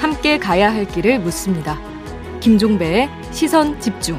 함께 0.00 0.38
가야 0.38 0.72
할 0.72 0.86
길을 0.86 1.18
묻습니다. 1.20 1.78
김종배의 2.40 3.08
시선 3.30 3.78
집중. 3.80 4.18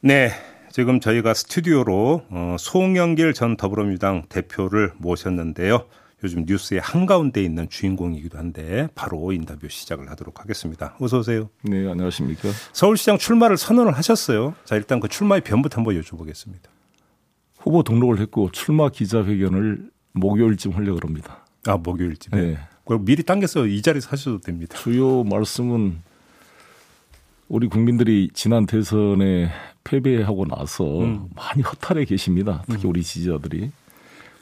네. 0.00 0.30
지금 0.70 1.00
저희가 1.00 1.34
스튜디오로 1.34 2.22
어, 2.30 2.56
송영길 2.58 3.32
전 3.34 3.56
더불어민주당 3.56 4.22
대표를 4.28 4.92
모셨는데요. 4.98 5.86
요즘 6.22 6.44
뉴스의 6.46 6.80
한가운데 6.80 7.42
있는 7.42 7.68
주인공이기도 7.68 8.38
한데 8.38 8.88
바로 8.94 9.32
인터뷰 9.32 9.68
시작을 9.68 10.10
하도록 10.10 10.40
하겠습니다. 10.40 10.96
어서 11.00 11.18
오세요. 11.18 11.48
네, 11.62 11.88
안녕하십니까. 11.88 12.48
서울시장 12.72 13.18
출마를 13.18 13.56
선언을 13.56 13.96
하셨어요. 13.96 14.54
자, 14.64 14.76
일단 14.76 15.00
그 15.00 15.08
출마의 15.08 15.42
변부터 15.42 15.78
한번 15.78 16.00
여쭤보겠습니다. 16.00 16.77
후보 17.68 17.82
등록을 17.82 18.18
했고 18.20 18.50
출마 18.50 18.88
기자회견을 18.88 19.90
목요일쯤 20.12 20.72
하려고 20.72 21.06
합니다. 21.06 21.44
아, 21.66 21.76
목요일쯤. 21.76 22.32
네. 22.32 22.58
그럼 22.86 23.04
미리 23.04 23.22
당겨서 23.22 23.66
이 23.66 23.82
자리에서 23.82 24.08
하셔도 24.08 24.38
됩니다. 24.40 24.78
주요 24.78 25.22
말씀은 25.24 25.98
우리 27.48 27.68
국민들이 27.68 28.30
지난 28.32 28.64
대선에 28.64 29.50
패배하고 29.84 30.46
나서 30.46 31.00
음. 31.00 31.28
많이 31.36 31.60
허탈해 31.60 32.06
계십니다. 32.06 32.62
특히 32.66 32.86
음. 32.86 32.90
우리 32.90 33.02
지지자들이. 33.02 33.70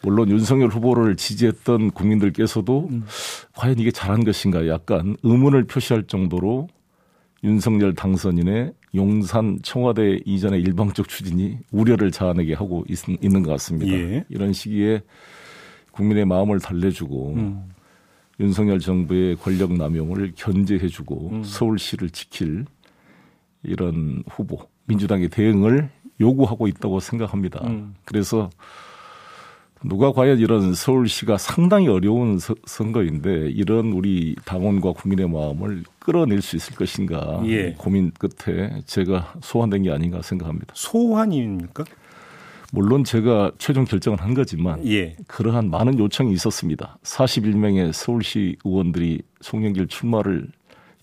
물론 0.02 0.30
윤석열 0.30 0.68
후보를 0.68 1.16
지지했던 1.16 1.90
국민들께서도 1.90 2.88
음. 2.92 3.04
과연 3.56 3.80
이게 3.80 3.90
잘한 3.90 4.22
것인가 4.22 4.68
약간 4.68 5.16
의문을 5.24 5.64
표시할 5.64 6.04
정도로 6.04 6.68
윤석열 7.42 7.92
당선인의 7.96 8.72
용산 8.96 9.58
청와대 9.62 10.20
이전의 10.24 10.60
일방적 10.62 11.08
추진이 11.08 11.58
우려를 11.70 12.10
자아내게 12.10 12.54
하고 12.54 12.84
있, 12.88 12.98
는것 13.08 13.46
같습니다. 13.46 13.92
예. 13.92 14.24
이런 14.28 14.52
시기에 14.52 15.02
국민의 15.92 16.24
마음을 16.24 16.58
달래주고 16.60 17.34
음. 17.34 17.68
윤석열 18.40 18.80
정부의 18.80 19.36
권력 19.36 19.72
남용을 19.72 20.32
견제해주고 20.36 21.30
음. 21.32 21.44
서울시를 21.44 22.10
지킬 22.10 22.66
이런 23.62 24.22
후보 24.28 24.58
민주당의 24.86 25.28
대응을 25.28 25.90
요구하고 26.20 26.66
있다고 26.68 27.00
생각합니다. 27.00 27.66
음. 27.66 27.94
그래서 28.04 28.50
누가 29.88 30.12
과연 30.12 30.38
이런 30.38 30.74
서울시가 30.74 31.38
상당히 31.38 31.88
어려운 31.88 32.38
서, 32.38 32.54
선거인데 32.64 33.50
이런 33.50 33.92
우리 33.92 34.34
당원과 34.44 34.92
국민의 34.92 35.28
마음을 35.28 35.84
끌어낼 35.98 36.42
수 36.42 36.56
있을 36.56 36.74
것인가 36.74 37.42
예. 37.46 37.72
고민 37.78 38.10
끝에 38.10 38.82
제가 38.86 39.34
소환된 39.42 39.84
게 39.84 39.90
아닌가 39.90 40.22
생각합니다. 40.22 40.72
소환입니까? 40.74 41.84
물론 42.72 43.04
제가 43.04 43.52
최종 43.58 43.84
결정을 43.84 44.20
한 44.20 44.34
거지만 44.34 44.84
예. 44.86 45.16
그러한 45.28 45.70
많은 45.70 45.98
요청이 45.98 46.32
있었습니다. 46.32 46.98
41명의 47.02 47.92
서울시 47.92 48.56
의원들이 48.64 49.22
송영길 49.40 49.86
출마를 49.86 50.48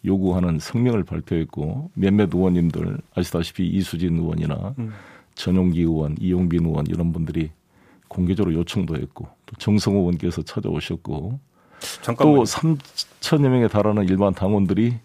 요구하는 0.05 0.59
성명을 0.59 1.03
발표했고 1.05 1.91
몇몇 1.93 2.29
의원님들 2.33 2.97
아시다시피 3.15 3.65
이수진 3.67 4.17
의원이나 4.17 4.75
음. 4.77 4.91
전용기 5.35 5.79
의원, 5.79 6.15
이용빈 6.19 6.65
의원 6.65 6.85
이런 6.87 7.13
분들이 7.13 7.49
공개적으로 8.13 8.53
요청도 8.55 8.95
했고 8.95 9.27
또 9.45 9.55
정성호 9.57 9.99
의원께서 9.99 10.43
찾아오셨고 10.43 11.39
잠깐만요. 12.01 12.37
또 12.37 12.43
3천여 12.43 13.49
명에 13.49 13.67
달하는 13.67 14.07
일반 14.07 14.33
당원들이 14.33 14.99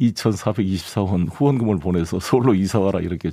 2,424원 0.00 1.28
후원금을 1.30 1.78
보내서 1.78 2.20
서울로 2.20 2.54
이사 2.54 2.80
와라 2.80 3.00
이렇게 3.00 3.30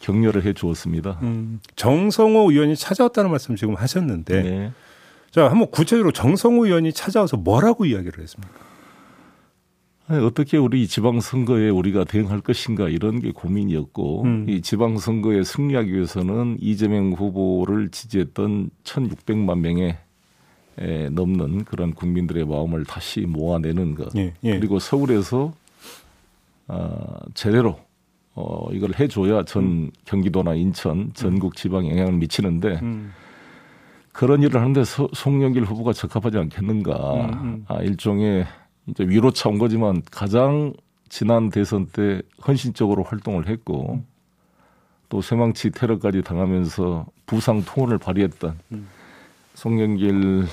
격려를 0.00 0.44
해 0.44 0.52
주었습니다. 0.52 1.18
음, 1.22 1.60
정성호 1.76 2.50
의원이 2.50 2.76
찾아왔다는 2.76 3.30
말씀 3.30 3.56
지금 3.56 3.74
하셨는데 3.74 4.42
네. 4.42 4.72
자 5.30 5.50
한번 5.50 5.70
구체적으로 5.70 6.12
정성호 6.12 6.66
의원이 6.66 6.92
찾아와서 6.92 7.36
뭐라고 7.36 7.84
이야기를 7.84 8.22
했습니까? 8.22 8.67
어떻게 10.08 10.56
우리 10.56 10.86
지방선거에 10.86 11.68
우리가 11.68 12.04
대응할 12.04 12.40
것인가 12.40 12.88
이런 12.88 13.20
게 13.20 13.30
고민이었고 13.30 14.22
음. 14.24 14.46
이 14.48 14.62
지방선거에 14.62 15.44
승리하기 15.44 15.92
위해서는 15.92 16.56
이재명 16.60 17.12
후보를 17.12 17.90
지지했던 17.90 18.70
1,600만 18.84 19.58
명의 19.58 19.98
에 20.80 21.08
넘는 21.10 21.64
그런 21.64 21.92
국민들의 21.92 22.46
마음을 22.46 22.84
다시 22.84 23.22
모아내는 23.22 23.96
것 23.96 24.14
예, 24.14 24.32
예. 24.44 24.58
그리고 24.58 24.78
서울에서 24.78 25.52
어, 26.68 27.16
제대로 27.34 27.80
어, 28.34 28.68
이걸 28.70 28.92
해줘야 28.98 29.42
전 29.42 29.64
음. 29.64 29.90
경기도나 30.04 30.54
인천 30.54 31.10
전국 31.14 31.56
지방 31.56 31.88
영향을 31.88 32.12
미치는데 32.12 32.78
음. 32.82 33.12
그런 34.12 34.42
일을 34.42 34.60
하는데 34.60 34.84
서, 34.84 35.08
송영길 35.12 35.64
후보가 35.64 35.92
적합하지 35.92 36.38
않겠는가 36.38 37.14
음, 37.14 37.32
음. 37.42 37.64
아, 37.66 37.82
일종의 37.82 38.46
이제 38.88 39.04
위로차 39.04 39.48
온 39.48 39.58
거지만 39.58 40.02
가장 40.10 40.72
지난 41.08 41.50
대선 41.50 41.86
때 41.86 42.22
헌신적으로 42.46 43.02
활동을 43.02 43.48
했고 43.48 44.02
또 45.08 45.22
새망치 45.22 45.70
테러까지 45.70 46.22
당하면서 46.22 47.06
부상 47.26 47.62
통원을 47.64 47.98
발휘했던 47.98 48.58
음. 48.72 48.88
송영길 49.54 50.46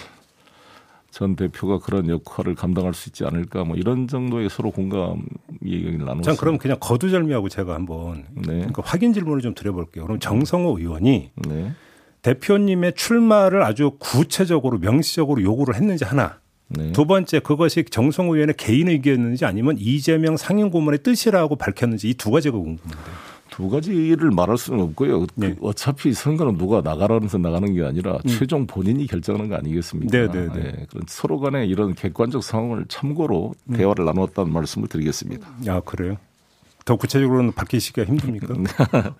전 1.12 1.35
대표가 1.38 1.79
그런 1.79 2.09
역할을 2.09 2.56
감당할 2.56 2.94
수 2.94 3.09
있지 3.09 3.23
않을까 3.23 3.63
뭐 3.63 3.78
이런 3.78 4.07
정도의 4.07 4.50
서로 4.50 4.72
공감 4.72 5.25
얘기를 5.63 5.97
나눴습니다. 6.00 6.34
자, 6.34 6.38
그럼 6.38 6.57
그냥 6.57 6.78
거두절미하고 6.79 7.47
제가 7.47 7.73
한번 7.73 8.25
네. 8.34 8.56
그러니까 8.56 8.81
확인 8.85 9.13
질문을 9.13 9.41
좀 9.41 9.53
드려볼게요. 9.53 10.06
그럼 10.06 10.19
정성호 10.19 10.79
의원이 10.79 11.31
네. 11.47 11.72
대표님의 12.22 12.96
출마를 12.96 13.63
아주 13.63 13.91
구체적으로 14.00 14.79
명시적으로 14.79 15.41
요구를 15.41 15.75
했는지 15.75 16.03
하나 16.03 16.40
네. 16.67 16.91
두 16.91 17.05
번째 17.05 17.39
그것이 17.39 17.83
정성호 17.85 18.35
의원의 18.35 18.55
개인 18.57 18.87
의견이었는지 18.89 19.45
아니면 19.45 19.75
이재명 19.77 20.35
상임고문의 20.37 21.03
뜻이라고 21.03 21.55
밝혔는지 21.55 22.09
이 22.09 22.13
두 22.15 22.31
가지가 22.31 22.57
궁금한데. 22.57 22.97
두 23.51 23.69
가지를 23.69 24.31
말할 24.31 24.57
수는 24.57 24.81
없고요. 24.81 25.27
네. 25.35 25.55
어차피 25.61 26.11
선거는 26.13 26.57
누가 26.57 26.81
나가라면서 26.81 27.37
나가는 27.37 27.73
게 27.73 27.83
아니라 27.83 28.13
음. 28.15 28.27
최종 28.27 28.65
본인이 28.67 29.05
결정하는 29.07 29.47
거 29.47 29.55
아니겠습니까? 29.55 30.17
네네네. 30.17 30.47
네, 30.47 30.53
네. 30.53 30.71
네. 30.71 30.85
그런 30.89 31.03
서로 31.07 31.39
간에 31.39 31.65
이런 31.65 31.93
객관적 31.93 32.43
상황을 32.43 32.85
참고로 32.89 33.53
음. 33.69 33.73
대화를 33.77 34.03
나눴다는 34.05 34.51
말씀을 34.51 34.87
드리겠습니다. 34.89 35.47
아 35.67 35.79
그래요? 35.81 36.17
더 36.83 36.95
구체적으로는 36.97 37.53
밝히시기가 37.53 38.05
힘듭니까? 38.05 38.53
네. 38.57 38.63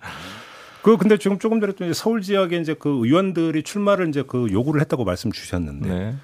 그 0.82 0.96
근데 0.96 1.16
지금 1.16 1.38
조금 1.38 1.60
전에 1.60 1.72
또 1.72 1.92
서울 1.94 2.20
지역에 2.20 2.58
이제 2.58 2.74
그 2.74 2.88
의원들이 3.06 3.62
출마를 3.62 4.08
이제 4.08 4.22
그 4.26 4.48
요구를 4.52 4.80
했다고 4.82 5.04
말씀 5.04 5.32
주셨는데. 5.32 5.88
네. 5.88 6.14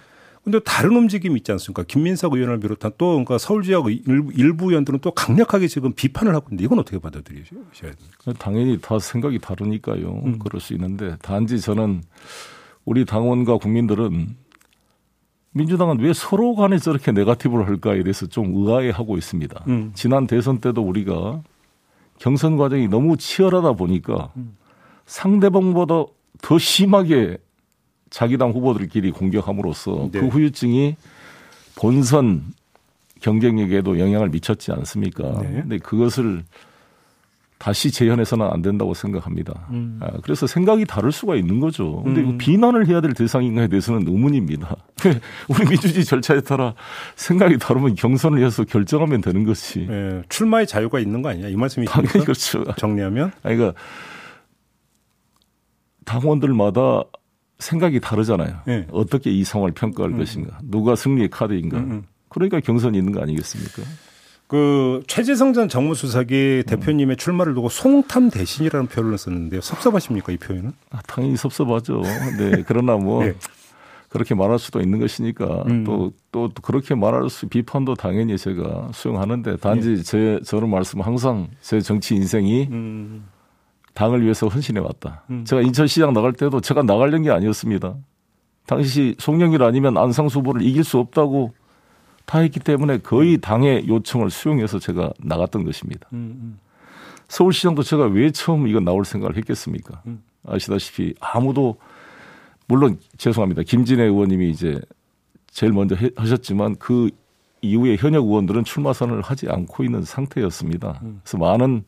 근데 0.45 0.59
다른 0.61 0.97
움직임이 0.97 1.37
있지 1.37 1.53
않습니까? 1.53 1.85
김민석 1.85 2.35
의원을 2.35 2.59
비롯한 2.59 2.93
또 2.99 3.11
그러니까 3.11 3.39
서울 3.39 3.63
지역 3.63 3.87
일부 3.89 4.71
의원들은 4.71 4.99
또 4.99 5.13
강력하게 5.13 5.69
지금 5.69 5.93
비판을 5.93 6.35
하고 6.35 6.47
있는데 6.49 6.65
이건 6.65 6.81
어떻게 6.81 6.99
받아들이셔야 6.99 7.61
됩니까? 7.71 8.33
당연히 8.39 8.81
다 8.81 8.99
생각이 8.99 9.39
다르니까요. 9.39 10.23
음. 10.25 10.39
그럴 10.41 10.61
수 10.61 10.73
있는데 10.75 11.17
단지 11.23 11.61
저는 11.61 12.03
우리 12.85 13.05
당원과 13.05 13.59
국민들은 13.59 14.37
민주당은 15.53 16.01
왜 16.01 16.13
서로 16.13 16.57
간에 16.57 16.79
저렇게 16.79 17.13
네가티브를 17.13 17.69
할까에 17.69 18.03
대해서 18.03 18.27
좀 18.27 18.53
의아해하고 18.55 19.17
있습니다. 19.19 19.65
음. 19.69 19.93
지난 19.95 20.27
대선 20.27 20.59
때도 20.59 20.83
우리가 20.83 21.43
경선 22.19 22.57
과정이 22.57 22.89
너무 22.89 23.17
치열하다 23.17 23.75
보니까 23.75 24.33
음. 24.37 24.57
상대방보다 25.07 26.05
더 26.41 26.59
심하게 26.59 27.39
자기 28.13 28.37
당 28.37 28.51
후보들끼리 28.51 29.11
공격함으로써 29.11 30.11
네. 30.13 30.21
그 30.21 30.29
후유증이 30.29 30.97
본선 31.77 32.45
경쟁력에도 33.23 33.99
영향을 33.99 34.29
미쳤지 34.29 34.71
않습니까? 34.71 35.41
네. 35.41 35.63
근데 35.63 35.79
그것을 35.79 36.45
다시 37.57 37.91
재현해서는 37.91 38.47
안 38.51 38.61
된다고 38.61 38.93
생각합니다. 38.93 39.67
음. 39.71 39.99
아, 40.03 40.11
그래서 40.23 40.47
생각이 40.47 40.85
다를 40.85 41.11
수가 41.11 41.37
있는 41.37 41.59
거죠. 41.59 42.03
근데 42.03 42.21
음. 42.21 42.37
비난을 42.37 42.87
해야 42.89 43.01
될 43.01 43.15
대상인가에 43.15 43.69
대해서는 43.69 44.07
의문입니다. 44.07 44.77
우리 45.49 45.69
민주주의 45.71 46.05
절차에 46.05 46.41
따라 46.43 46.75
생각이 47.17 47.59
다르면 47.59 47.95
경선을 47.95 48.45
해서 48.45 48.65
결정하면 48.65 49.23
되는 49.23 49.45
것이. 49.45 49.87
네, 49.87 50.23
출마의 50.29 50.67
자유가 50.67 51.01
있는 51.01 51.23
거 51.23 51.31
아니냐 51.31 51.49
이 51.49 51.57
말씀이십니까? 51.57 52.03
당연히 52.03 52.27
그렇죠. 52.27 52.65
정리하면. 52.77 53.33
아니, 53.43 53.57
그러니까 53.57 53.81
당원들마다 56.05 57.05
생각이 57.63 58.01
다르잖아요. 58.01 58.59
네. 58.67 58.87
어떻게 58.91 59.31
이 59.31 59.45
상황을 59.45 59.73
평가할 59.73 60.13
음. 60.13 60.19
것인가. 60.19 60.59
누가 60.63 60.97
승리의 60.97 61.31
카드인가. 61.31 61.79
음. 61.79 61.91
음. 61.91 62.03
그러니까 62.29 62.61
경선이 62.61 62.99
있는 62.99 63.13
거 63.13 63.23
아니겠습니까? 63.23 63.83
그 64.47 65.03
최재성 65.07 65.55
전 65.55 65.69
정무수석이 65.69 66.65
음. 66.67 66.69
대표님의 66.69 67.17
출마를 67.17 67.55
두고 67.55 67.69
송탐 67.69 68.31
대신이라는 68.31 68.89
표현을 68.89 69.17
썼는데요. 69.17 69.61
섭섭하십니까 69.63 70.33
이 70.33 70.37
표현은? 70.37 70.73
아, 70.91 71.01
당연히 71.07 71.37
섭섭하죠. 71.37 72.03
네. 72.39 72.63
그러나 72.67 72.97
뭐 72.97 73.25
네. 73.25 73.35
그렇게 74.11 74.35
말할 74.35 74.59
수도 74.59 74.83
있는 74.83 75.01
것이니까 75.01 75.65
음. 75.69 75.85
또, 75.85 76.13
또 76.31 76.51
그렇게 76.63 76.95
말할 76.95 77.31
수 77.31 77.49
비판도 77.49 77.95
당연히 77.95 78.37
제가 78.37 78.91
수용하는데 78.93 79.57
단지 79.57 79.97
네. 79.97 80.03
제 80.03 80.39
저는 80.45 80.69
말씀 80.69 81.01
항상 81.01 81.49
제 81.63 81.81
정치 81.81 82.15
인생이 82.15 82.69
음. 82.71 83.25
당을 83.95 84.23
위해서 84.23 84.49
헌신해 84.49 84.81
왔다. 84.81 85.25
음. 85.31 85.45
제가 85.45 85.63
인천시장 85.63 86.13
나갈 86.13 86.33
때도 86.33 86.61
제가 86.61 86.83
나가려는 86.83 87.23
게 87.23 87.31
아니었습니다. 87.31 87.95
당시 88.67 89.15
송영길 89.19 89.63
아니면 89.63 89.97
안상수 89.97 90.39
후보를 90.39 90.63
이길 90.63 90.85
수 90.85 90.99
없다고 90.99 91.53
다 92.25 92.39
했기 92.39 92.61
때문에 92.61 92.99
거의 92.99 93.39
당의 93.39 93.89
요청을 93.89 94.31
수용해서 94.31 94.79
제가 94.79 95.13
나갔던 95.19 95.65
것입니다. 95.65 96.09
음, 96.13 96.39
음. 96.41 96.59
서울시장도 97.29 97.83
제가 97.83 98.07
왜 98.07 98.31
처음 98.31 98.69
이거 98.69 98.81
나올 98.81 99.05
생각을 99.05 99.37
했겠습니까? 99.37 100.03
음. 100.07 100.23
아시다시피 100.47 101.15
아무도 101.21 101.77
물론 102.67 102.99
죄송합니다. 103.17 103.63
김진애 103.63 104.05
의원님이 104.05 104.51
이제 104.51 104.81
제일 105.51 105.73
먼저 105.73 105.97
하셨지만 106.17 106.77
그 106.77 107.11
이후에 107.61 107.97
현역 107.97 108.25
의원들은 108.25 108.65
출마 108.65 108.93
선언을 108.93 109.23
하지 109.23 109.49
않고 109.49 109.85
있는 109.85 110.03
상태였습니다. 110.03 111.01
음. 111.03 111.21
그래서 111.23 111.39
많은 111.39 111.85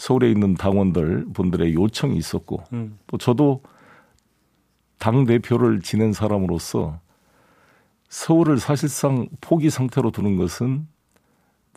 서울에 0.00 0.30
있는 0.30 0.54
당원들 0.54 1.26
분들의 1.34 1.74
요청이 1.74 2.16
있었고 2.16 2.64
음. 2.72 2.98
또 3.06 3.18
저도 3.18 3.60
당 4.98 5.26
대표를 5.26 5.82
지낸 5.82 6.14
사람으로서 6.14 6.98
서울을 8.08 8.58
사실상 8.58 9.28
포기 9.42 9.68
상태로 9.68 10.10
두는 10.10 10.38
것은 10.38 10.86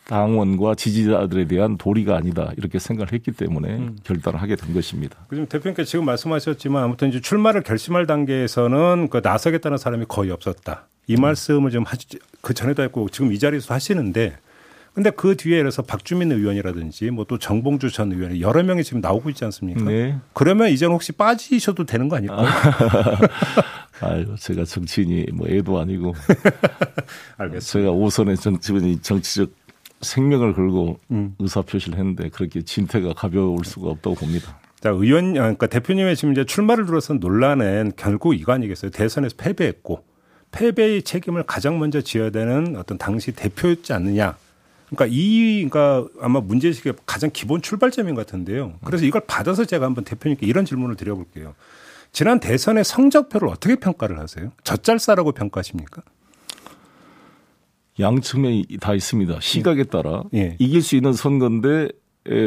당원과 0.05 0.75
지지자들에 0.75 1.47
대한 1.47 1.77
도리가 1.77 2.15
아니다 2.15 2.53
이렇게 2.55 2.79
생각을 2.79 3.11
했기 3.11 3.33
때문에 3.33 3.75
음. 3.75 3.97
결단을 4.05 4.41
하게 4.41 4.55
된 4.55 4.73
것입니다. 4.73 5.17
그럼 5.27 5.45
대표님께 5.47 5.83
지금 5.83 6.05
말씀하셨지만 6.05 6.81
아무튼 6.81 7.09
이제 7.09 7.19
출마를 7.19 7.61
결심할 7.61 8.07
단계에서는 8.07 9.09
그 9.09 9.19
나서겠다는 9.21 9.77
사람이 9.77 10.05
거의 10.07 10.31
없었다. 10.31 10.87
이 11.07 11.15
음. 11.15 11.21
말씀을 11.21 11.71
좀 11.71 11.83
하시 11.83 12.07
그 12.39 12.53
전에도 12.53 12.83
했고 12.83 13.09
지금 13.09 13.33
이 13.33 13.39
자리에서 13.39 13.73
하시는데 13.73 14.37
근데 14.93 15.09
그 15.09 15.35
뒤에 15.35 15.57
그래서 15.57 15.81
박주민 15.81 16.31
의원이라든지 16.31 17.09
뭐 17.09 17.25
또 17.25 17.37
정봉주 17.39 17.89
전 17.91 18.11
의원이 18.11 18.41
여러 18.41 18.61
명이 18.63 18.83
지금 18.83 19.01
나오고 19.01 19.29
있지 19.31 19.43
않습니까? 19.45 19.83
네. 19.85 20.15
그러면 20.33 20.69
이제는 20.69 20.93
혹시 20.93 21.11
빠지셔도 21.11 21.85
되는 21.85 22.09
거 22.09 22.17
아닐까요? 22.17 22.45
아유, 24.01 24.35
제가 24.37 24.65
정치인이 24.65 25.27
뭐 25.33 25.47
애도 25.47 25.79
아니고. 25.79 26.13
알겠습니다. 27.37 27.59
제가 27.79 27.91
오선의 27.91 28.37
정치인이 28.37 28.99
정치적 29.01 29.51
생명을 30.01 30.53
걸고 30.53 30.99
음. 31.11 31.35
의사 31.39 31.61
표시를 31.61 31.97
했는데 31.97 32.29
그렇게 32.29 32.61
진퇴가 32.61 33.13
가벼울 33.13 33.63
수가 33.63 33.89
없다고 33.89 34.15
봅니다. 34.17 34.59
자, 34.81 34.89
의원, 34.89 35.29
아, 35.37 35.41
그러니까 35.43 35.67
대표님의 35.67 36.15
지금 36.17 36.33
이제 36.33 36.43
출마를 36.43 36.85
들어선 36.85 37.19
논란은 37.19 37.93
결국 37.95 38.35
이거 38.35 38.51
아니겠어요? 38.51 38.91
대선에서 38.91 39.35
패배했고 39.37 40.03
패배의 40.51 41.03
책임을 41.03 41.43
가장 41.43 41.79
먼저 41.79 42.01
지어야 42.01 42.29
되는 42.29 42.75
어떤 42.75 42.97
당시 42.97 43.31
대표였지 43.31 43.93
않느냐. 43.93 44.35
그러니까 44.95 45.07
이, 45.09 45.67
그러니까 45.69 46.07
아마 46.21 46.39
문제의식의 46.39 46.93
가장 47.05 47.29
기본 47.33 47.61
출발점인 47.61 48.15
것 48.15 48.25
같은데요. 48.25 48.73
그래서 48.85 49.05
이걸 49.05 49.21
받아서 49.27 49.65
제가 49.65 49.85
한번 49.85 50.03
대표님께 50.03 50.45
이런 50.45 50.65
질문을 50.65 50.95
드려볼게요. 50.95 51.55
지난 52.11 52.39
대선의 52.39 52.83
성적표를 52.83 53.47
어떻게 53.47 53.75
평가를 53.75 54.19
하세요? 54.19 54.51
젖잘싸라고 54.63 55.31
평가하십니까? 55.31 56.03
양측면이 57.99 58.65
다 58.79 58.93
있습니다. 58.93 59.39
시각에 59.39 59.83
따라 59.83 60.23
예. 60.33 60.55
이길 60.59 60.81
수 60.81 60.95
있는 60.95 61.13
선거인데 61.13 61.89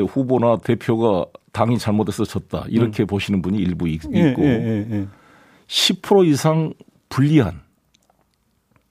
후보나 0.08 0.58
대표가 0.58 1.26
당이 1.52 1.78
잘못해서 1.78 2.24
졌다 2.24 2.66
이렇게 2.68 3.04
음. 3.04 3.06
보시는 3.06 3.42
분이 3.42 3.58
일부 3.58 3.88
있고 3.88 4.12
예, 4.14 4.34
예, 4.38 4.86
예, 4.90 5.06
10% 5.66 6.24
예. 6.24 6.30
이상 6.30 6.74
불리한 7.08 7.60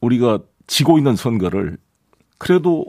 우리가 0.02 0.40
지고 0.68 0.98
있는 0.98 1.16
선거를 1.16 1.78
그래도 2.38 2.86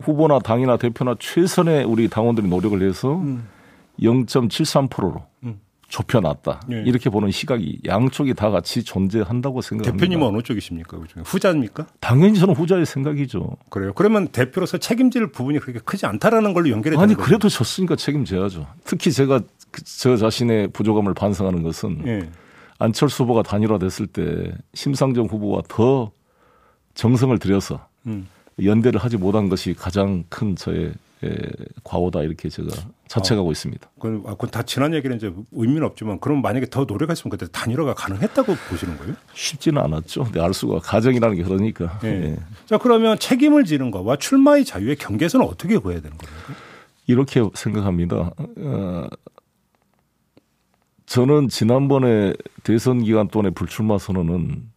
후보나 0.00 0.38
당이나 0.38 0.76
대표나 0.76 1.16
최선의 1.18 1.84
우리 1.84 2.08
당원들이 2.08 2.48
노력을 2.48 2.80
해서 2.82 3.16
음. 3.16 3.48
0.73%로 4.00 5.24
음. 5.44 5.60
좁혀놨다. 5.88 6.62
네. 6.66 6.82
이렇게 6.86 7.08
보는 7.08 7.30
시각이 7.30 7.80
양쪽이 7.86 8.34
다 8.34 8.50
같이 8.50 8.82
존재한다고 8.82 9.60
생각합니다. 9.60 10.04
대표님은 10.04 10.26
어느 10.26 10.42
쪽이십니까? 10.42 10.98
그중에 10.98 11.22
후자입니까? 11.24 11.86
당연히 12.00 12.38
저는 12.38 12.54
후자의 12.54 12.84
생각이죠. 12.84 13.56
그래요. 13.70 13.92
그러면 13.94 14.28
대표로서 14.28 14.78
책임질 14.78 15.30
부분이 15.30 15.60
그렇게 15.60 15.78
크지 15.78 16.06
않다라는 16.06 16.52
걸로 16.52 16.70
연결이 16.70 16.96
아니 16.96 17.14
그래도 17.14 17.48
졌으니까 17.48 17.94
책임져야죠. 17.94 18.66
특히 18.84 19.12
제가 19.12 19.40
그저 19.70 20.16
자신의 20.16 20.68
부족함을 20.68 21.14
반성하는 21.14 21.62
것은 21.62 22.02
네. 22.04 22.28
안철수 22.78 23.22
후보가 23.22 23.42
단일화됐을 23.42 24.08
때 24.08 24.52
심상정 24.72 25.26
후보와 25.26 25.62
더 25.68 26.10
정성을 26.94 27.38
들여서 27.38 27.86
음. 28.06 28.26
연대를 28.62 29.00
하지 29.00 29.16
못한 29.16 29.48
것이 29.48 29.74
가장 29.74 30.24
큰 30.28 30.54
저의 30.56 30.94
과오다 31.84 32.22
이렇게 32.22 32.48
제가 32.48 32.68
자책하고 33.08 33.48
아, 33.48 33.52
있습니다. 33.52 33.90
그건, 33.94 34.22
아, 34.26 34.32
그건 34.32 34.50
다 34.50 34.62
지난 34.62 34.92
얘기는 34.94 35.16
이제 35.16 35.32
의미는 35.52 35.84
없지만 35.84 36.20
그럼 36.20 36.42
만약에 36.42 36.66
더 36.68 36.84
노력했으면 36.84 37.30
그때 37.30 37.46
단일화가 37.50 37.94
가능했다고 37.94 38.54
보시는 38.68 38.98
거예요? 38.98 39.14
쉽지는 39.32 39.80
않았죠. 39.82 40.26
알 40.38 40.52
수가 40.52 40.80
가정이라는 40.80 41.36
게 41.36 41.42
그러니까. 41.42 41.98
네. 42.00 42.18
네. 42.18 42.36
자 42.66 42.78
그러면 42.78 43.18
책임을 43.18 43.64
지는 43.64 43.90
거와 43.90 44.16
출마의 44.16 44.64
자유의 44.64 44.96
경계선은 44.96 45.46
어떻게 45.46 45.78
보야 45.78 46.00
되는 46.00 46.16
겁니까? 46.16 46.54
이렇게 47.06 47.42
생각합니다. 47.54 48.32
어, 48.36 49.06
저는 51.06 51.48
지난번에 51.48 52.34
대선 52.64 53.02
기간 53.02 53.28
동안의 53.28 53.52
불출마 53.52 53.98
선언은 53.98 54.70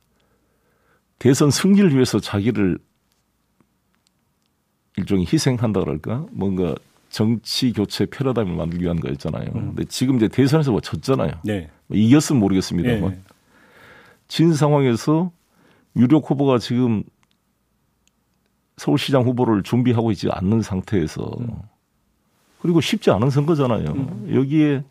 대선 1.19 1.51
승리를 1.51 1.94
위해서 1.94 2.19
자기를 2.19 2.77
일종의 4.97 5.25
희생한다 5.31 5.79
그럴까? 5.79 6.25
뭔가 6.31 6.75
정치 7.09 7.71
교체 7.71 8.05
패러다임을 8.05 8.55
만들기 8.55 8.83
위한 8.83 8.99
거였잖아요. 8.99 9.51
음. 9.55 9.67
근데 9.67 9.85
지금 9.85 10.17
이제 10.17 10.27
대선에서 10.27 10.71
뭐 10.71 10.81
졌잖아요. 10.81 11.31
네. 11.44 11.69
뭐 11.88 11.97
이겼으면 11.97 12.39
모르겠습니다만 12.41 13.11
네. 13.11 13.21
진 14.27 14.53
상황에서 14.53 15.31
유력 15.95 16.29
후보가 16.29 16.59
지금 16.59 17.03
서울시장 18.75 19.23
후보를 19.23 19.63
준비하고 19.63 20.11
있지 20.11 20.27
않는 20.29 20.61
상태에서 20.61 21.31
음. 21.39 21.47
그리고 22.59 22.81
쉽지 22.81 23.11
않은 23.11 23.29
선거잖아요. 23.29 23.89
음. 23.91 24.35
여기에 24.35 24.83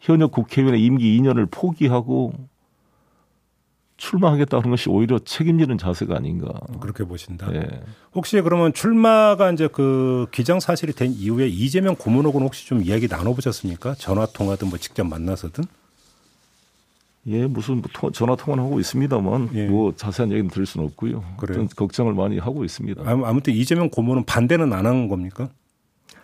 현역 0.00 0.32
국회의원의 0.32 0.82
임기 0.82 1.18
2년을 1.20 1.48
포기하고 1.50 2.32
출마하겠다는 3.96 4.70
것이 4.70 4.88
오히려 4.90 5.18
책임지는 5.18 5.78
자세가 5.78 6.16
아닌가. 6.16 6.48
그렇게 6.80 7.04
보신다. 7.04 7.50
네. 7.50 7.66
혹시 8.14 8.40
그러면 8.42 8.72
출마가 8.74 9.52
이제 9.52 9.68
그 9.72 10.26
기정 10.32 10.60
사실이 10.60 10.92
된 10.92 11.12
이후에 11.12 11.46
이재명 11.48 11.96
고문하고는 11.96 12.46
혹시 12.46 12.66
좀 12.66 12.82
이야기 12.82 13.08
나눠보셨습니까? 13.08 13.94
전화 13.94 14.26
통화든 14.26 14.68
뭐 14.68 14.78
직접 14.78 15.04
만나서든? 15.04 15.64
예, 17.28 17.46
무슨 17.46 17.82
뭐 18.00 18.10
전화 18.12 18.36
통화는 18.36 18.62
하고 18.64 18.78
있습니다만 18.78 19.50
예. 19.54 19.66
뭐 19.66 19.92
자세한 19.96 20.30
얘기는 20.30 20.48
들을 20.48 20.64
수는 20.64 20.86
없고요. 20.88 21.24
그래요. 21.38 21.66
걱정을 21.74 22.14
많이 22.14 22.38
하고 22.38 22.64
있습니다. 22.64 23.02
아무튼 23.04 23.52
이재명 23.54 23.88
고문은 23.90 24.24
반대는 24.24 24.72
안 24.72 24.86
한 24.86 25.08
겁니까? 25.08 25.48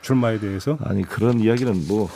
출마에 0.03 0.39
대해서? 0.39 0.79
아니 0.83 1.03
그런 1.03 1.41
이야기는 1.41 1.89
뭐 1.89 2.09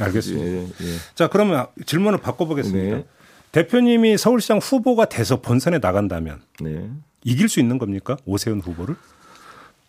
알겠습니다. 0.00 0.44
예, 0.46 0.62
예. 0.62 0.96
자 1.16 1.28
그러면 1.28 1.66
질문을 1.86 2.18
바꿔보겠습니다. 2.20 2.96
네. 2.98 3.04
대표님이 3.52 4.18
서울시장 4.18 4.58
후보가 4.58 5.06
돼서 5.06 5.40
본선에 5.40 5.78
나간다면 5.78 6.40
네. 6.60 6.90
이길 7.24 7.48
수 7.48 7.60
있는 7.60 7.78
겁니까? 7.78 8.16
오세훈 8.24 8.60
후보를? 8.60 8.96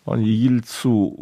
아니 0.06 0.34
이길 0.34 0.60
수 0.64 1.14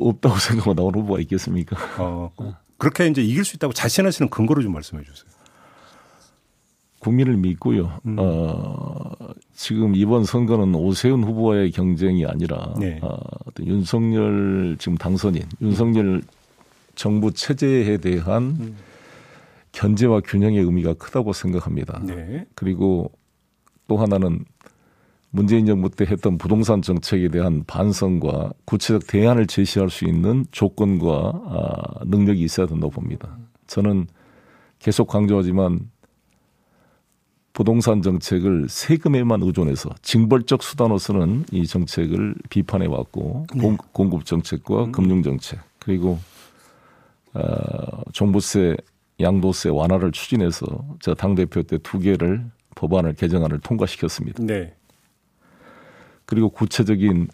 없다고 0.00 0.36
생각하고 0.40 0.74
나온 0.74 0.94
후보가 0.94 1.20
있겠습니까? 1.20 1.76
어, 1.98 2.32
그렇게 2.76 3.06
이제 3.06 3.22
이길 3.22 3.44
수 3.44 3.56
있다고 3.56 3.72
자신하시는 3.72 4.30
근거를 4.30 4.62
좀 4.62 4.72
말씀해 4.72 5.02
주세요. 5.04 5.30
국민을 6.98 7.36
믿고요. 7.38 7.98
음. 8.04 8.16
어, 8.18 9.12
지금 9.54 9.94
이번 9.94 10.24
선거는 10.24 10.74
오세훈 10.74 11.24
후보와의 11.24 11.70
경쟁이 11.70 12.26
아니라 12.26 12.74
네. 12.78 12.98
어, 13.02 13.18
윤석열 13.60 14.76
지금 14.78 14.98
당선인 14.98 15.44
윤석열 15.62 16.22
정부 16.94 17.32
체제에 17.32 17.96
대한 17.96 18.42
음. 18.60 18.76
견제와 19.72 20.20
균형의 20.20 20.60
의미가 20.60 20.94
크다고 20.94 21.32
생각합니다. 21.32 22.00
네. 22.04 22.46
그리고 22.54 23.10
또 23.86 23.96
하나는 23.96 24.44
문재인 25.30 25.66
정부 25.66 25.88
때 25.90 26.04
했던 26.04 26.38
부동산 26.38 26.82
정책에 26.82 27.28
대한 27.28 27.62
반성과 27.66 28.52
구체적 28.64 29.06
대안을 29.06 29.46
제시할 29.46 29.88
수 29.88 30.04
있는 30.04 30.44
조건과 30.50 31.32
아, 31.46 32.04
능력이 32.04 32.42
있어야 32.42 32.66
된다고 32.66 32.90
봅니다. 32.90 33.36
저는 33.68 34.08
계속 34.80 35.06
강조하지만 35.06 35.90
부동산 37.52 38.02
정책을 38.02 38.68
세금에만 38.68 39.42
의존해서 39.42 39.90
징벌적 40.02 40.62
수단으로서는 40.62 41.44
이 41.52 41.66
정책을 41.66 42.34
비판해 42.48 42.86
왔고 42.86 43.46
네. 43.54 43.76
공급 43.92 44.24
정책과 44.24 44.84
음. 44.84 44.92
금융 44.92 45.22
정책 45.22 45.60
그리고 45.78 46.18
어, 47.34 48.02
종부세 48.12 48.76
양도세 49.20 49.68
완화를 49.70 50.12
추진해서 50.12 50.66
제가 51.00 51.14
당 51.16 51.34
대표 51.34 51.62
때 51.62 51.78
두 51.78 51.98
개를 51.98 52.44
법안을 52.76 53.14
개정안을 53.14 53.60
통과시켰습니다. 53.60 54.42
네. 54.44 54.74
그리고 56.24 56.48
구체적인 56.50 57.28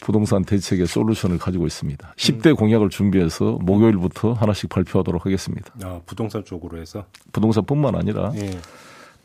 부동산 0.00 0.44
대책의 0.44 0.86
솔루션을 0.86 1.38
가지고 1.38 1.66
있습니다. 1.66 2.14
10대 2.16 2.46
음. 2.48 2.56
공약을 2.56 2.90
준비해서 2.90 3.58
목요일부터 3.62 4.32
하나씩 4.32 4.68
발표하도록 4.70 5.24
하겠습니다. 5.24 5.72
아, 5.82 6.00
부동산 6.04 6.44
쪽으로 6.44 6.78
해서? 6.78 7.06
부동산뿐만 7.32 7.94
아니라 7.94 8.32
예. 8.36 8.58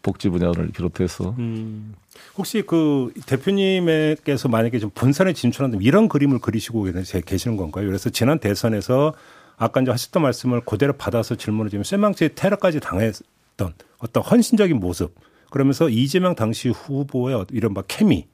복지 0.02 0.30
분야를 0.30 0.70
비롯해서. 0.70 1.36
음. 1.40 1.96
혹시 2.38 2.62
그 2.62 3.12
대표님께서 3.26 4.48
만약에 4.48 4.80
좀 4.80 4.90
본선에 4.94 5.34
진출한다면 5.34 5.84
이런 5.84 6.08
그림을 6.08 6.40
그리시고 6.40 6.88
계시는 7.26 7.58
건가요? 7.58 7.86
그래서 7.88 8.10
지난 8.10 8.40
대선에서 8.40 9.14
아까 9.60 9.82
이제 9.82 9.92
하셨던 9.92 10.24
말씀을 10.24 10.62
그대로 10.62 10.94
받아서 10.94 11.36
질문을 11.36 11.70
드리면 11.70 11.84
쇠망치 11.84 12.30
테러까지 12.34 12.80
당했던 12.80 13.74
어떤 14.00 14.24
헌신적인 14.24 14.80
모습 14.80 15.14
그러면서 15.52 15.90
이재명 15.90 16.34
당시 16.34 16.70
후보의 16.70 17.46
이런 17.52 17.74
막 17.74 17.86
케미 17.88 18.28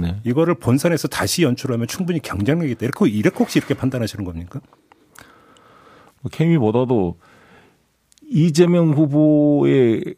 네. 0.00 0.20
이거를 0.24 0.54
본선에서 0.54 1.08
다시 1.08 1.42
연출하면 1.42 1.86
충분히 1.86 2.20
경쟁력이 2.20 2.72
있다. 2.72 2.86
이렇게 2.86 3.08
이렇게 3.08 3.36
혹시 3.38 3.58
이렇게 3.58 3.74
판단하시는 3.74 4.24
겁니까? 4.24 4.60
뭐 6.20 6.30
케미보다도 6.30 7.18
이재명 8.24 8.92
후보의 8.92 10.16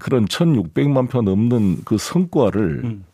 그런 0.00 0.26
1,600만 0.26 1.10
표 1.10 1.22
넘는 1.22 1.82
그 1.84 1.98
성과를 1.98 2.82
음. 2.84 3.04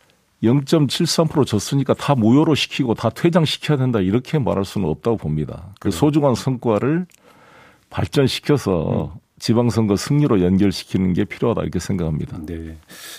0.73% 0.43 1.47
졌으니까 1.47 1.95
다 1.95 2.15
무효로 2.15 2.55
시키고 2.55 2.95
다 2.95 3.11
퇴장시켜야 3.11 3.77
된다 3.77 4.01
이렇게 4.01 4.39
말할 4.39 4.65
수는 4.65 4.89
없다고 4.89 5.17
봅니다. 5.17 5.75
그 5.81 5.91
소중한 5.91 6.35
성과를 6.35 7.07
발전시켜서 7.91 9.13
음. 9.15 9.21
지방선거 9.39 9.97
승리로 9.97 10.43
연결시키는 10.43 11.13
게 11.13 11.25
필요하다 11.25 11.63
이렇게 11.63 11.79
생각합니다. 11.79 12.39
네. 12.45 12.77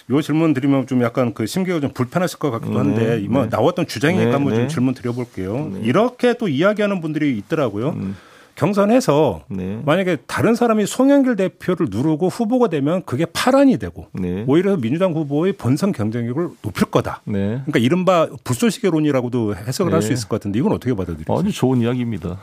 요 0.10 0.22
질문 0.22 0.54
드리면 0.54 0.88
좀 0.88 1.02
약간 1.02 1.34
그 1.34 1.46
심기가 1.46 1.80
좀 1.80 1.92
불편하실 1.94 2.40
것 2.40 2.52
같기도 2.52 2.78
한데 2.78 3.22
네, 3.22 3.28
뭐 3.28 3.44
네. 3.44 3.50
나왔던 3.50 3.88
주장이니까 3.88 4.30
네, 4.30 4.34
한번 4.34 4.54
좀 4.54 4.64
네. 4.64 4.68
질문 4.68 4.94
드려볼게요. 4.94 5.72
네. 5.74 5.80
이렇게 5.84 6.34
또 6.34 6.48
이야기하는 6.48 7.00
분들이 7.02 7.38
있더라고요. 7.38 7.90
음. 7.92 8.18
경선해서 8.60 9.46
네. 9.48 9.82
만약에 9.86 10.18
다른 10.28 10.54
사람이 10.54 10.86
송영길 10.86 11.38
대표를 11.38 11.88
누르고 11.89 12.28
후보가 12.28 12.68
되면 12.68 13.04
그게 13.06 13.25
파란이 13.25 13.78
되고 13.78 14.08
네. 14.13 14.44
오히려 14.48 14.75
민주당 14.75 15.13
후보의 15.13 15.54
본선 15.54 15.94
경쟁력을 15.94 16.50
높일 16.62 16.88
거다. 16.92 17.22
네. 17.24 17.62
그러니까 17.66 17.80
이른바 17.80 18.28
불쏘시개론이라고도 18.44 19.56
해석을 19.56 19.94
할 19.94 20.00
수 20.00 20.13
있을 20.13 20.30
것 20.30 20.39
같은데 20.39 20.60
이건 20.60 20.72
어떻게 20.72 20.94
받아들이세요? 20.94 21.38
아주 21.38 21.51
좋은 21.51 21.82
이야기입니다. 21.82 22.39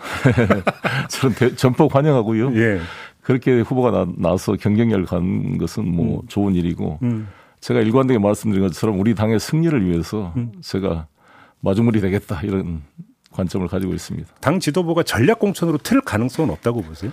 저는 1.09 1.35
대, 1.37 1.55
전폭 1.57 1.95
환영하고요. 1.95 2.55
예. 2.55 2.81
그렇게 3.23 3.61
후보가 3.61 3.91
나, 3.91 4.07
나서 4.17 4.53
경쟁력을 4.55 5.05
갖는 5.07 5.57
것은 5.59 5.87
뭐 5.87 6.21
음. 6.21 6.29
좋은 6.29 6.55
일이고 6.55 6.99
음. 7.03 7.29
제가 7.61 7.81
일관되게 7.81 8.19
말씀드린 8.19 8.67
것처럼 8.67 9.01
우리 9.01 9.15
당의 9.15 9.41
승리를 9.41 9.87
위해서 9.87 10.33
음. 10.37 10.53
제가 10.61 11.07
마중물이 11.61 12.01
되겠다 12.01 12.41
이런 12.43 12.83
관점을 13.37 13.67
가지고 13.69 13.95
있습니다. 13.95 14.29
당 14.41 14.59
지도부가 14.59 15.03
전략 15.03 15.39
공천으로 15.39 15.79
틀 15.79 16.01
가능성은 16.01 16.51
없다고 16.51 16.83
보세요? 16.83 17.13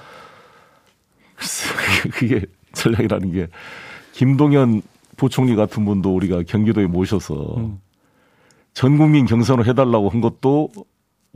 그게 2.12 2.42
전략이라는 2.74 3.32
게 3.32 3.48
김동연 4.14 4.82
부총리 5.18 5.56
같은 5.56 5.86
분도 5.86 6.16
우리가 6.16 6.44
경기도에 6.44 6.88
모셔서 6.88 7.56
음. 7.58 7.80
전 8.74 8.98
국민 8.98 9.26
경선을 9.26 9.68
해달라고 9.68 10.10
한 10.10 10.22
것도 10.22 10.70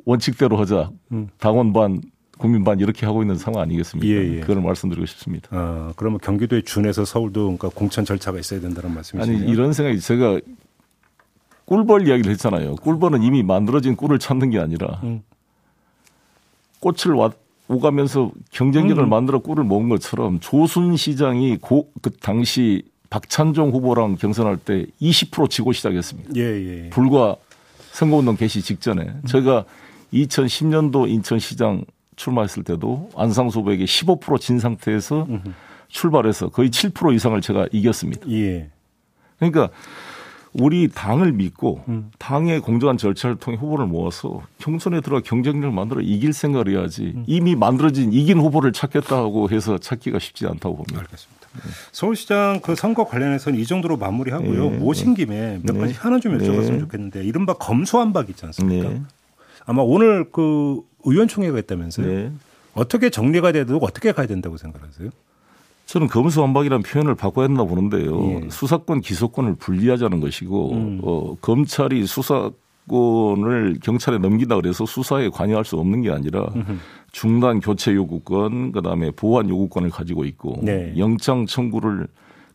원칙대로 0.06 0.58
하자. 0.58 0.90
음. 1.12 1.28
당원 1.38 1.74
반 1.74 2.02
국민 2.38 2.64
반 2.64 2.80
이렇게 2.80 3.06
하고 3.06 3.22
있는 3.24 3.36
상황 3.36 3.62
아니겠습니까? 3.64 4.08
예, 4.08 4.36
예. 4.36 4.40
그걸 4.42 4.62
말씀드리고 4.62 5.06
싶습니다. 5.08 5.50
아, 5.52 5.94
그러면 5.96 6.20
경기도에 6.20 6.62
준해서 6.62 7.04
서울도 7.04 7.58
그러니까 7.58 7.70
공천 7.70 8.06
절차가 8.06 8.40
있어야 8.40 8.60
된다는 8.60 8.94
말씀이시죠? 8.94 9.32
아니 9.32 9.52
이런 9.52 9.74
생각이 9.74 10.00
제가 10.00 10.40
꿀벌 11.68 12.08
이야기를 12.08 12.32
했잖아요. 12.32 12.76
꿀벌은 12.78 13.24
이미 13.24 13.44
만들어진 13.44 13.96
꿀을 13.96 14.20
찾는 14.20 14.50
게 14.50 14.60
아니라 14.60 15.00
음. 15.04 15.22
꽃을 16.80 17.14
와, 17.16 17.32
오가면서 17.68 18.32
경쟁력을 18.52 19.04
음. 19.04 19.10
만들어 19.10 19.40
꿀을 19.40 19.66
먹은 19.66 19.90
것처럼 19.90 20.40
조순 20.40 20.96
시장이 20.96 21.58
고, 21.58 21.92
그 22.02 22.10
당시 22.12 22.84
박찬종 23.10 23.72
후보랑 23.72 24.16
경선할 24.16 24.58
때 24.58 24.86
20% 25.02 25.50
지고 25.50 25.74
시작했습니다. 25.74 26.32
예, 26.38 26.42
예. 26.42 26.86
예. 26.86 26.90
불과 26.90 27.36
선거운동 27.92 28.38
개시 28.38 28.62
직전에 28.62 29.02
음. 29.04 29.22
제가 29.28 29.66
2010년도 30.14 31.10
인천시장 31.10 31.84
출마했을 32.16 32.64
때도 32.64 33.10
안상수 33.16 33.60
후보에게 33.60 33.84
15%진 33.84 34.60
상태에서 34.60 35.26
음흠. 35.30 35.50
출발해서 35.90 36.50
거의 36.50 36.70
7% 36.70 37.14
이상을 37.14 37.40
제가 37.42 37.68
이겼습니다. 37.74 38.30
예. 38.30 38.70
그러니까 39.38 39.70
우리 40.60 40.88
당을 40.88 41.34
믿고 41.34 41.84
음. 41.88 42.12
당의 42.18 42.60
공정한 42.62 42.98
절차를 42.98 43.38
통해 43.38 43.58
후보를 43.58 43.86
모아서 43.86 44.42
경선에 44.58 45.02
들어가 45.02 45.22
경쟁력을 45.24 45.72
만들어 45.72 46.02
이길 46.02 46.34
생각을 46.34 46.70
해야지 46.70 47.14
음. 47.16 47.24
이미 47.28 47.56
만들어진 47.56 48.12
이긴 48.12 48.40
후보를 48.40 48.74
찾겠다고 48.74 49.50
해서 49.52 49.78
찾기가 49.78 50.20
쉽지 50.20 50.48
않다고 50.48 50.78
봅니다. 50.78 51.00
알겠습니다. 51.02 51.48
네. 51.54 51.62
서울시장 51.92 52.60
그 52.62 52.76
선거 52.76 53.06
관련해서는 53.06 53.60
이 53.60 53.66
정도로 53.66 53.98
마무리하고요. 53.98 54.70
네. 54.72 54.78
모신 54.78 55.14
김에 55.14 55.60
몇 55.64 55.74
네. 55.74 55.80
가지 55.80 55.94
하나 55.94 56.20
좀 56.20 56.38
여쭤봤으면 56.38 56.72
네. 56.72 56.80
좋겠는데 56.80 57.24
이른바 57.24 57.54
검수한박 57.54 58.30
있지 58.30 58.46
않습니까? 58.46 58.90
네. 58.90 59.02
아마 59.66 59.82
오늘 59.84 60.32
그 60.32 60.82
의원총회가 61.04 61.60
있다면서요. 61.60 62.08
네. 62.08 62.32
어떻게 62.74 63.10
정리가 63.10 63.52
돼도 63.52 63.78
어떻게 63.78 64.12
가야 64.12 64.28
된다고 64.28 64.58
생각하세요? 64.58 65.10
저는 65.88 66.08
검수완박이라는 66.08 66.84
표현을 66.84 67.16
바꿔야 67.16 67.48
된다 67.48 67.64
보는데요. 67.64 68.42
예. 68.44 68.50
수사권 68.50 69.00
기소권을 69.00 69.56
분리하자는 69.56 70.20
것이고 70.20 70.74
음. 70.74 71.00
어, 71.02 71.36
검찰이 71.40 72.06
수사권을 72.06 73.80
경찰에 73.82 74.18
넘긴다 74.18 74.58
그래서 74.58 74.86
수사에 74.86 75.30
관여할 75.30 75.64
수 75.64 75.78
없는 75.78 76.02
게 76.02 76.12
아니라 76.12 76.46
음흠. 76.56 76.78
중단 77.14 77.62
교체 77.62 77.96
요구권 77.96 78.74
그다음에 78.74 79.12
보완 79.12 79.48
요구권을 79.48 79.90
가지고 79.90 80.26
있고 80.26 80.60
네. 80.62 80.94
영장 80.98 81.46
청구를 81.46 82.08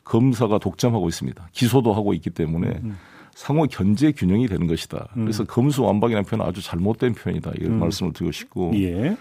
검사가 0.04 0.58
독점하고 0.58 1.08
있습니다. 1.08 1.48
기소도 1.52 1.94
하고 1.94 2.12
있기 2.12 2.28
때문에 2.28 2.80
음. 2.84 2.98
상호 3.34 3.66
견제 3.66 4.12
균형이 4.12 4.46
되는 4.46 4.66
것이다. 4.66 5.08
음. 5.16 5.22
그래서 5.22 5.44
검수완박이라는 5.44 6.28
표현은 6.28 6.46
아주 6.46 6.60
잘못된 6.60 7.14
표현이다. 7.14 7.52
이런 7.56 7.72
음. 7.72 7.80
말씀을 7.80 8.12
드리고 8.12 8.30
싶고 8.30 8.72
예. 8.74 9.16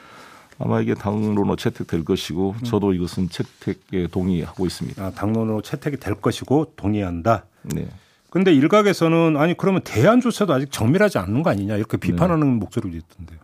아마 0.63 0.82
이게 0.82 0.94
당론으로 0.94 1.56
채택될 1.56 2.06
것이고 2.06 2.56
음. 2.60 2.63
저도 2.63 2.94
이것은 2.94 3.30
채택에 3.30 4.08
동의하고 4.08 4.65
있습니다. 4.65 5.03
아, 5.03 5.12
당론으로 5.12 5.62
채택이 5.62 5.98
될 5.98 6.15
것이고 6.15 6.74
동의한다. 6.75 7.46
네. 7.63 7.88
근데 8.30 8.53
일각에서는 8.53 9.36
아니 9.38 9.56
그러면 9.58 9.82
대안조차도 9.84 10.53
아직 10.53 10.72
정밀하지 10.72 11.18
않는 11.18 11.44
거 11.44 11.50
아니냐 11.50 11.75
이렇게 11.75 11.98
네. 11.98 12.08
비판하는 12.08 12.48
네. 12.48 12.56
목소리도 12.60 12.96
있던데요. 12.96 13.39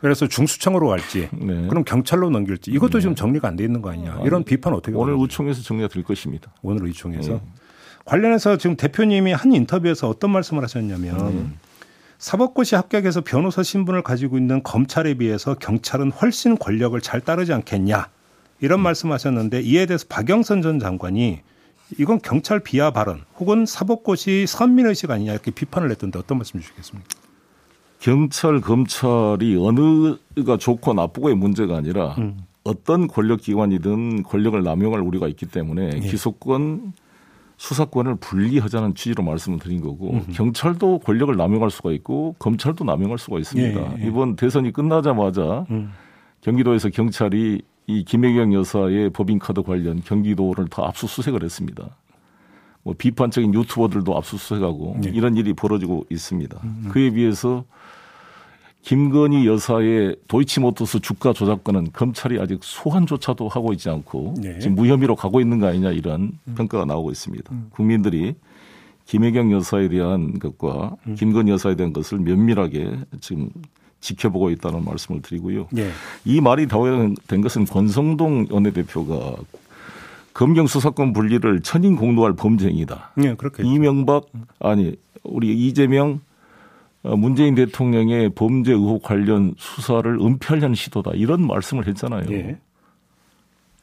그래서 0.00 0.26
중수청으로 0.26 0.88
갈지, 0.88 1.28
네. 1.32 1.68
그럼 1.68 1.84
경찰로 1.84 2.28
넘길지 2.30 2.72
이것도 2.72 2.98
네. 2.98 3.00
지금 3.02 3.14
정리가 3.14 3.46
안 3.48 3.56
돼 3.56 3.64
있는 3.64 3.82
거 3.82 3.90
아니냐 3.90 4.22
이런 4.24 4.42
비판 4.42 4.74
어떻게 4.74 4.96
오늘 4.96 5.16
의총에서 5.18 5.62
정리가 5.62 5.88
될 5.88 6.02
것입니다. 6.02 6.50
오늘 6.62 6.86
의총에서 6.86 7.32
네. 7.34 7.40
관련해서 8.04 8.56
지금 8.56 8.76
대표님이 8.76 9.32
한 9.32 9.52
인터뷰에서 9.52 10.08
어떤 10.08 10.30
말씀을 10.30 10.62
하셨냐면 10.64 11.20
음. 11.20 11.58
사법고시 12.22 12.76
합격해서 12.76 13.22
변호사 13.22 13.64
신분을 13.64 14.02
가지고 14.02 14.38
있는 14.38 14.62
검찰에 14.62 15.14
비해서 15.14 15.54
경찰은 15.54 16.12
훨씬 16.12 16.56
권력을 16.56 16.98
잘 17.00 17.20
따르지 17.20 17.52
않겠냐 17.52 18.10
이런 18.60 18.78
음. 18.78 18.82
말씀하셨는데 18.84 19.62
이에 19.62 19.86
대해서 19.86 20.06
박영선 20.08 20.62
전 20.62 20.78
장관이 20.78 21.40
이건 21.98 22.20
경찰 22.20 22.60
비하 22.60 22.92
발언 22.92 23.24
혹은 23.40 23.66
사법고시 23.66 24.46
선민의식 24.46 25.10
아니냐 25.10 25.32
이렇게 25.32 25.50
비판을 25.50 25.90
했던데 25.90 26.20
어떤 26.20 26.38
말씀 26.38 26.60
주시겠습니까? 26.60 27.08
경찰 27.98 28.60
검찰이 28.60 29.56
어느가 29.58 30.56
좋고 30.58 30.94
나쁘고의 30.94 31.34
문제가 31.34 31.76
아니라 31.76 32.14
음. 32.18 32.44
어떤 32.62 33.08
권력 33.08 33.40
기관이든 33.40 34.22
권력을 34.22 34.62
남용할 34.62 35.00
우리가 35.00 35.26
있기 35.26 35.46
때문에 35.46 35.90
예. 35.96 35.98
기소권 35.98 36.92
수사권을 37.62 38.16
분리하자는 38.16 38.96
취지로 38.96 39.22
말씀을 39.22 39.60
드린 39.60 39.80
거고 39.80 40.14
음흠. 40.14 40.32
경찰도 40.32 40.98
권력을 40.98 41.36
남용할 41.36 41.70
수가 41.70 41.92
있고 41.92 42.34
검찰도 42.40 42.82
남용할 42.82 43.18
수가 43.18 43.38
있습니다. 43.38 43.80
예, 43.80 44.02
예. 44.02 44.08
이번 44.08 44.34
대선이 44.34 44.72
끝나자마자 44.72 45.64
음. 45.70 45.92
경기도에서 46.40 46.88
경찰이 46.88 47.62
이 47.86 48.04
김혜경 48.04 48.52
여사의 48.52 49.10
법인카드 49.10 49.62
관련 49.62 50.02
경기도를 50.02 50.66
다 50.66 50.86
압수수색을 50.86 51.44
했습니다. 51.44 51.88
뭐 52.82 52.94
비판적인 52.98 53.54
유튜버들도 53.54 54.16
압수수색하고 54.16 54.96
예. 55.04 55.10
이런 55.10 55.36
일이 55.36 55.52
벌어지고 55.52 56.04
있습니다. 56.10 56.58
음. 56.64 56.88
그에 56.90 57.10
비해서 57.10 57.64
김건희 58.82 59.46
여사의 59.46 60.16
도이치모터스 60.26 61.00
주가 61.00 61.32
조작권은 61.32 61.88
검찰이 61.92 62.40
아직 62.40 62.58
소환조차도 62.62 63.48
하고 63.48 63.72
있지 63.72 63.88
않고 63.88 64.34
네. 64.38 64.58
지금 64.58 64.74
무혐의로 64.74 65.14
가고 65.14 65.40
있는 65.40 65.58
거 65.60 65.68
아니냐 65.68 65.92
이런 65.92 66.32
음. 66.46 66.54
평가가 66.56 66.84
나오고 66.84 67.12
있습니다. 67.12 67.52
음. 67.52 67.68
국민들이 67.70 68.34
김혜경 69.06 69.52
여사에 69.52 69.88
대한 69.88 70.38
것과 70.38 70.96
음. 71.06 71.14
김건희 71.14 71.52
여사에 71.52 71.76
대한 71.76 71.92
것을 71.92 72.18
면밀하게 72.18 72.98
지금 73.20 73.50
지켜보고 74.00 74.50
있다는 74.50 74.84
말씀을 74.84 75.22
드리고요. 75.22 75.68
네. 75.70 75.90
이 76.24 76.40
말이 76.40 76.66
된 76.66 77.40
것은 77.40 77.66
권성동 77.66 78.48
원내대표가 78.50 79.36
검경 80.34 80.66
수사권 80.66 81.12
분리를 81.12 81.60
천인 81.60 81.94
공노할 81.94 82.32
범죄행위다. 82.32 83.12
네, 83.16 83.34
그렇게 83.36 83.62
이명박 83.62 84.26
아니 84.58 84.96
우리 85.22 85.52
이재명 85.52 86.10
어, 86.10 86.20
문재인 87.02 87.54
대통령의 87.54 88.30
범죄 88.30 88.72
의혹 88.72 89.02
관련 89.02 89.54
수사를 89.58 90.10
은폐하려는 90.20 90.74
시도다 90.74 91.12
이런 91.14 91.46
말씀을 91.46 91.86
했잖아요. 91.88 92.24
예. 92.30 92.58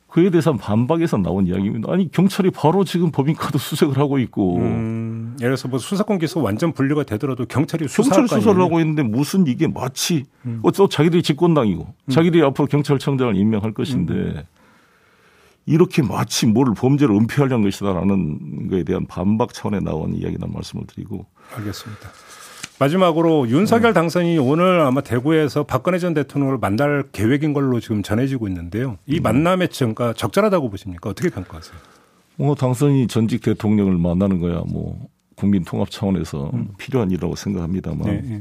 그에 0.08 0.32
대해서 0.32 0.54
반박에서 0.54 1.18
나온 1.18 1.46
이야기입니다. 1.46 1.92
아니 1.92 2.10
경찰이 2.10 2.50
바로 2.50 2.84
지금 2.84 3.12
법인카드 3.12 3.58
수색을 3.58 3.98
하고 3.98 4.18
있고. 4.20 4.58
음, 4.58 5.36
예를 5.40 5.52
들어서 5.52 5.68
뭐 5.68 5.78
수사권 5.78 6.18
기소 6.18 6.42
완전 6.42 6.74
분류가 6.74 7.04
되더라도 7.04 7.46
경찰이 7.46 7.86
경찰 7.86 8.28
수사를 8.28 8.60
하고 8.60 8.80
있는데 8.80 9.04
무슨 9.04 9.46
이게 9.46 9.68
마치 9.68 10.26
음. 10.46 10.62
어, 10.64 10.72
또 10.72 10.90
자기들이 10.90 11.22
집권당이고 11.22 11.84
음. 11.84 12.12
자기들이 12.12 12.42
앞으로 12.44 12.68
경찰청장을 12.68 13.36
임명할 13.36 13.74
것인데 13.74 14.14
음. 14.14 14.44
이렇게 15.68 16.02
마치 16.02 16.48
뭘 16.48 16.74
범죄를 16.76 17.14
은폐하려는 17.14 17.64
것이다라는 17.66 18.70
것에 18.70 18.84
대한 18.84 19.06
반박 19.06 19.54
차원에 19.54 19.80
나온 19.80 20.16
이야기란 20.16 20.52
말씀을 20.52 20.88
드리고. 20.88 21.28
알겠습니다. 21.56 22.10
마지막으로 22.79 23.50
윤석열 23.50 23.91
네. 23.91 23.93
당선인이 23.93 24.39
오늘 24.39 24.79
아마 24.79 25.01
대구에서 25.01 25.63
박근혜 25.63 26.00
전 26.00 26.13
대통령을 26.13 26.57
만날 26.57 27.03
계획인 27.12 27.53
걸로 27.53 27.79
지금 27.81 28.01
전해지고 28.01 28.48
있는데요. 28.48 28.98
이 29.05 29.17
음. 29.17 29.24
만남의 29.24 29.69
증가 29.69 30.13
적절하다고 30.13 30.69
보십니까? 30.69 31.09
어떻게 31.09 31.29
평가하세요? 31.29 31.77
뭐 32.38 32.55
당선이 32.55 33.07
전직 33.07 33.41
대통령을 33.41 33.98
만나는 33.98 34.39
거야 34.39 34.63
뭐 34.65 35.09
국민 35.36 35.65
통합 35.65 35.91
차원에서 35.91 36.51
음. 36.53 36.69
필요한 36.77 37.12
일이라고 37.12 37.36
생각합니다만 37.36 38.01
네, 38.03 38.21
네. 38.21 38.39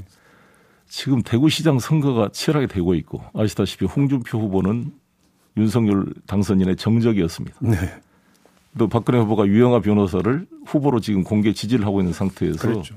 지금 0.88 1.22
대구시장 1.22 1.80
선거가 1.80 2.30
치열하게 2.32 2.68
되고 2.68 2.94
있고 2.94 3.22
아시다시피 3.34 3.86
홍준표 3.86 4.38
후보는 4.38 4.92
윤석열 5.56 6.06
당선인의 6.28 6.76
정적이었습니다. 6.76 7.56
네. 7.60 7.76
또 8.78 8.86
박근혜 8.86 9.18
후보가 9.18 9.46
유영아 9.46 9.80
변호사를 9.80 10.46
후보로 10.64 11.00
지금 11.00 11.24
공개 11.24 11.52
지지를 11.52 11.84
하고 11.84 12.00
있는 12.00 12.12
상태에서 12.12 12.58
그렇죠. 12.58 12.94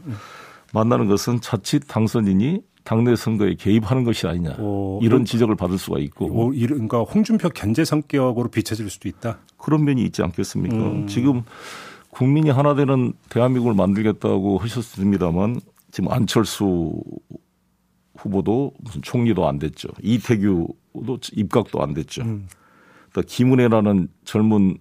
네. 0.74 0.80
만나는 0.80 1.08
것은 1.08 1.42
자칫 1.42 1.84
당선인이 1.88 2.62
당내 2.84 3.16
선거에 3.16 3.56
개입하는 3.56 4.04
것이 4.04 4.28
아니냐 4.28 4.56
오, 4.58 5.00
이런 5.04 5.24
지적을 5.24 5.56
받을 5.56 5.78
수가 5.78 6.00
있고 6.00 6.25
오, 6.25 6.50
그러니까 6.50 7.01
홍준표 7.01 7.50
견제 7.50 7.86
성격으로 7.86 8.50
비춰질 8.50 8.90
수도 8.90 9.08
있다 9.08 9.40
그런 9.58 9.86
면이 9.86 10.04
있지 10.04 10.24
않겠습니까? 10.24 10.75
음. 10.75 11.08
지금 11.08 11.44
국민이 12.10 12.50
하나 12.50 12.74
되는 12.74 13.13
대한민국을 13.30 13.75
만들겠다고 13.75 14.58
하셨습니다만 14.58 15.62
지금 15.92 16.12
안철수 16.12 16.92
후보도 18.18 18.74
무슨 18.80 19.01
총리도 19.01 19.48
안 19.48 19.60
됐죠 19.60 19.90
이태규도 20.01 21.20
입각도 21.34 21.82
안 21.82 21.94
됐죠. 21.94 22.24
음. 22.24 22.48
또 23.13 23.22
김은혜라는 23.22 24.08
젊은 24.24 24.78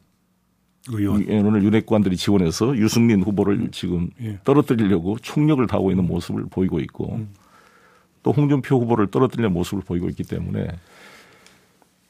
의원. 0.88 1.22
의원을 1.22 1.62
윤핵관들이 1.62 2.16
지원해서 2.16 2.76
유승민 2.76 3.22
후보를 3.22 3.54
음. 3.54 3.70
지금 3.70 4.10
예. 4.20 4.38
떨어뜨리려고 4.44 5.18
총력을 5.18 5.64
다하고 5.66 5.90
있는 5.90 6.06
모습을 6.06 6.46
보이고 6.50 6.80
있고 6.80 7.16
음. 7.16 7.28
또 8.22 8.32
홍준표 8.32 8.80
후보를 8.80 9.08
떨어뜨리는 9.08 9.52
모습을 9.52 9.82
보이고 9.82 10.08
있기 10.08 10.25
때문에 10.25 10.68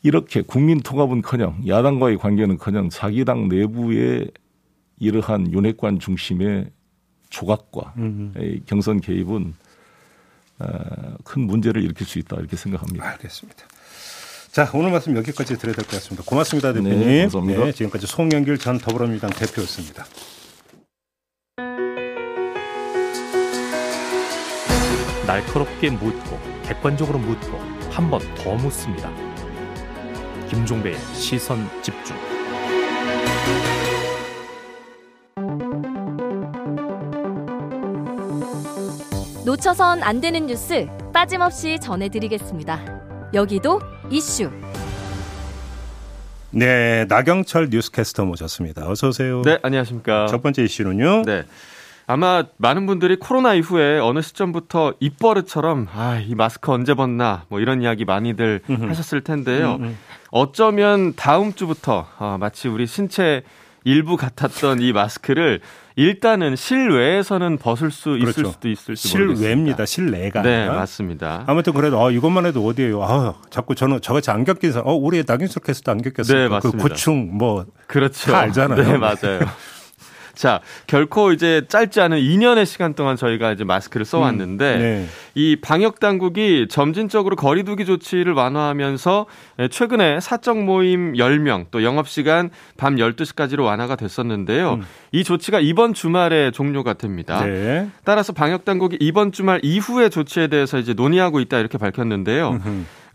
이렇게 0.02 0.42
국민 0.42 0.80
통합은커녕 0.80 1.64
야당과의 1.66 2.18
관계는커녕 2.18 2.88
자기 2.88 3.24
당 3.24 3.48
내부의 3.48 4.30
이러한 4.98 5.52
윤핵관 5.52 5.98
중심의 5.98 6.70
조각과 7.28 7.94
음. 7.98 8.32
경선 8.66 9.00
개입은 9.00 9.54
어, 10.60 11.16
큰 11.24 11.42
문제를 11.46 11.82
일으킬 11.82 12.06
수 12.06 12.18
있다 12.18 12.36
이렇게 12.36 12.56
생각합니다. 12.56 13.08
알겠습니다. 13.12 13.64
자, 14.52 14.68
오늘 14.74 14.90
말씀 14.90 15.16
여기까지 15.16 15.56
드려야 15.56 15.74
될 15.76 15.84
것 15.84 15.92
같습니다. 15.96 16.24
고맙습니다, 16.26 16.72
네, 16.72 16.82
대표님. 16.82 17.06
네, 17.06 17.20
감사합니다. 17.22 17.64
네, 17.66 17.72
지금까지 17.72 18.06
송영길 18.06 18.58
전 18.58 18.78
더불어민주당 18.78 19.30
대표였습니다. 19.30 20.04
날카롭게 25.26 25.90
묻고 25.90 26.38
객관적으로 26.64 27.18
묻고 27.18 27.58
한 27.90 28.10
번 28.10 28.20
더 28.36 28.54
묻습니다. 28.54 29.10
김종배의 30.48 30.96
시선 31.14 31.68
집중. 31.82 32.16
놓쳐선 39.44 40.02
안 40.02 40.20
되는 40.20 40.46
뉴스 40.46 40.86
빠짐없이 41.12 41.78
전해드리겠습니다. 41.80 43.30
여기도 43.34 43.80
이슈. 44.10 44.50
네, 46.50 47.06
나경철 47.08 47.68
뉴스캐스터 47.70 48.24
모셨습니다. 48.24 48.90
어서 48.90 49.08
오세요. 49.08 49.42
네, 49.42 49.58
안녕하십니까. 49.62 50.26
첫 50.26 50.42
번째 50.42 50.64
이슈는요. 50.64 51.22
네. 51.22 51.44
아마 52.08 52.42
많은 52.56 52.86
분들이 52.86 53.14
코로나 53.14 53.54
이후에 53.54 54.00
어느 54.00 54.20
시점부터 54.20 54.94
입버릇처럼 54.98 55.86
아, 55.94 56.18
이 56.18 56.34
마스크 56.34 56.72
언제 56.72 56.94
벗나 56.94 57.44
뭐 57.48 57.60
이런 57.60 57.82
이야기 57.82 58.04
많이들 58.04 58.62
하셨을 58.66 59.20
텐데요. 59.20 59.78
어쩌면 60.32 61.14
다음 61.14 61.52
주부터 61.52 62.08
어, 62.18 62.36
마치 62.40 62.66
우리 62.66 62.88
신체 62.88 63.42
일부 63.84 64.16
같았던 64.16 64.80
이 64.80 64.92
마스크를 64.92 65.60
일단은 66.00 66.56
실외에서는 66.56 67.58
벗을 67.58 67.90
수 67.90 68.16
있을 68.16 68.32
그렇죠. 68.32 68.52
수도 68.52 68.70
있을지 68.70 69.06
실외입니다. 69.06 69.84
실내가 69.84 70.40
네, 70.40 70.66
맞습니다. 70.66 71.44
아무튼 71.46 71.74
그래도 71.74 72.02
아, 72.02 72.10
이것만 72.10 72.46
해도 72.46 72.64
어디에요? 72.64 73.02
아, 73.04 73.34
자꾸 73.50 73.74
저는 73.74 74.00
저같이 74.00 74.30
안 74.30 74.44
겪긴 74.44 74.72
사람, 74.72 74.88
어, 74.88 74.94
우리 74.94 75.22
나గిం석 75.26 75.62
캐스도 75.62 75.92
안 75.92 76.00
겪겠어요. 76.00 76.38
네, 76.38 76.48
그 76.48 76.54
맞습니다. 76.54 76.82
그 76.82 76.88
고충 76.88 77.36
뭐 77.36 77.66
그렇죠. 77.86 78.32
다 78.32 78.38
알잖아요. 78.40 78.82
네, 78.82 78.96
맞아요. 78.96 79.40
자, 80.40 80.60
결코 80.86 81.32
이제 81.32 81.66
짧지 81.68 82.00
않은 82.00 82.16
2년의 82.16 82.64
시간 82.64 82.94
동안 82.94 83.16
저희가 83.16 83.52
이제 83.52 83.62
마스크를 83.62 84.06
써왔는데 84.06 84.74
음, 84.74 84.80
네. 84.80 85.06
이 85.34 85.56
방역 85.60 86.00
당국이 86.00 86.66
점진적으로 86.70 87.36
거리두기 87.36 87.84
조치를 87.84 88.32
완화하면서 88.32 89.26
최근에 89.70 90.20
사적 90.20 90.64
모임 90.64 91.12
10명 91.12 91.66
또 91.70 91.84
영업 91.84 92.08
시간 92.08 92.48
밤 92.78 92.96
12시까지로 92.96 93.64
완화가 93.64 93.96
됐었는데요. 93.96 94.76
음. 94.76 94.82
이 95.12 95.24
조치가 95.24 95.60
이번 95.60 95.92
주말에 95.92 96.52
종료가 96.52 96.94
됩니다. 96.94 97.44
네. 97.44 97.90
따라서 98.04 98.32
방역 98.32 98.64
당국이 98.64 98.96
이번 98.98 99.32
주말 99.32 99.60
이후의 99.62 100.08
조치에 100.08 100.46
대해서 100.46 100.78
이제 100.78 100.94
논의하고 100.94 101.40
있다 101.40 101.58
이렇게 101.58 101.76
밝혔는데요. 101.76 102.58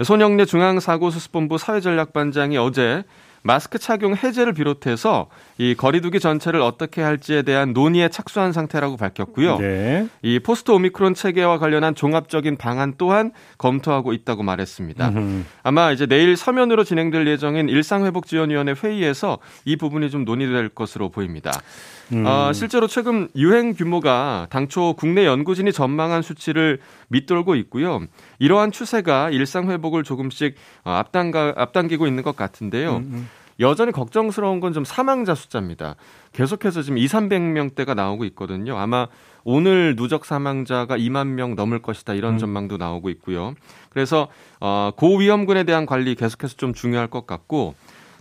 손영래 0.04 0.46
중앙사고수습본부 0.46 1.58
사회전략반장이 1.58 2.60
어제 2.60 3.04
마스크 3.46 3.78
착용 3.78 4.16
해제를 4.16 4.54
비롯해서 4.54 5.28
이 5.60 5.76
거리두기 5.76 6.20
전체를 6.20 6.62
어떻게 6.62 7.04
할지에 7.04 7.44
대한 7.44 7.74
논의에 7.74 8.10
착수한 8.10 8.52
상태라고 8.52 8.98
밝혔고요. 8.98 9.60
네. 9.60 10.08
이 10.24 10.40
포스트 10.40 10.72
오미크론 10.72 11.14
체계와 11.14 11.60
관련한 11.60 11.94
종합적인 11.94 12.58
방안 12.58 12.96
또한 12.98 13.32
검토하고 13.60 14.14
있다고 14.14 14.42
말했습니다. 14.42 15.10
음흠. 15.10 15.44
아마 15.62 15.92
이제 15.92 16.08
내일 16.08 16.36
서면으로 16.36 16.84
진행될 16.84 17.28
예정인 17.28 17.70
일상회복지원위원회 17.70 18.74
회의에서 18.84 19.38
이 19.64 19.76
부분이 19.76 20.10
좀 20.10 20.26
논의될 20.26 20.70
것으로 20.70 21.10
보입니다. 21.10 21.52
음. 22.13 22.26
어, 22.26 22.54
실제로 22.54 22.88
최근 22.88 23.30
유행 23.36 23.74
규모가 23.74 24.48
당초 24.50 24.94
국내 24.94 25.26
연구진이 25.26 25.72
전망한 25.72 26.22
수치를 26.22 26.80
밑돌고 27.10 27.56
있고요. 27.56 28.02
이러한 28.39 28.72
추세가 28.72 29.30
일상 29.30 29.70
회복을 29.70 30.04
조금씩 30.04 30.56
어, 30.84 30.91
앞당가, 30.91 31.54
앞당기고 31.58 32.08
있는 32.08 32.24
것 32.24 32.36
같은데요. 32.36 32.98
음, 32.98 33.10
음. 33.13 33.30
여전히 33.62 33.94
걱정스러운 33.94 34.60
건 34.60 34.74
좀 34.74 34.84
사망자 34.84 35.34
숫자입니다. 35.34 35.96
계속해서 36.34 36.82
지금 36.82 36.98
2, 36.98 37.06
300명대가 37.06 37.96
나오고 37.96 38.26
있거든요. 38.26 38.78
아마 38.78 39.08
오늘 39.46 39.96
누적 39.96 40.26
사망자가 40.26 40.98
2만 40.98 41.28
명 41.28 41.56
넘을 41.56 41.82
것이다 41.82 42.13
이런 42.15 42.34
음. 42.34 42.38
전망도 42.38 42.76
나오고 42.78 43.10
있고요. 43.12 43.54
그래서 43.89 44.28
어, 44.60 44.91
고위험군에 44.98 45.63
대한 45.63 45.86
관리 45.86 46.15
계속해서 46.15 46.56
좀 46.58 46.74
중요할 46.74 47.08
것 47.08 47.26
같고 47.26 47.76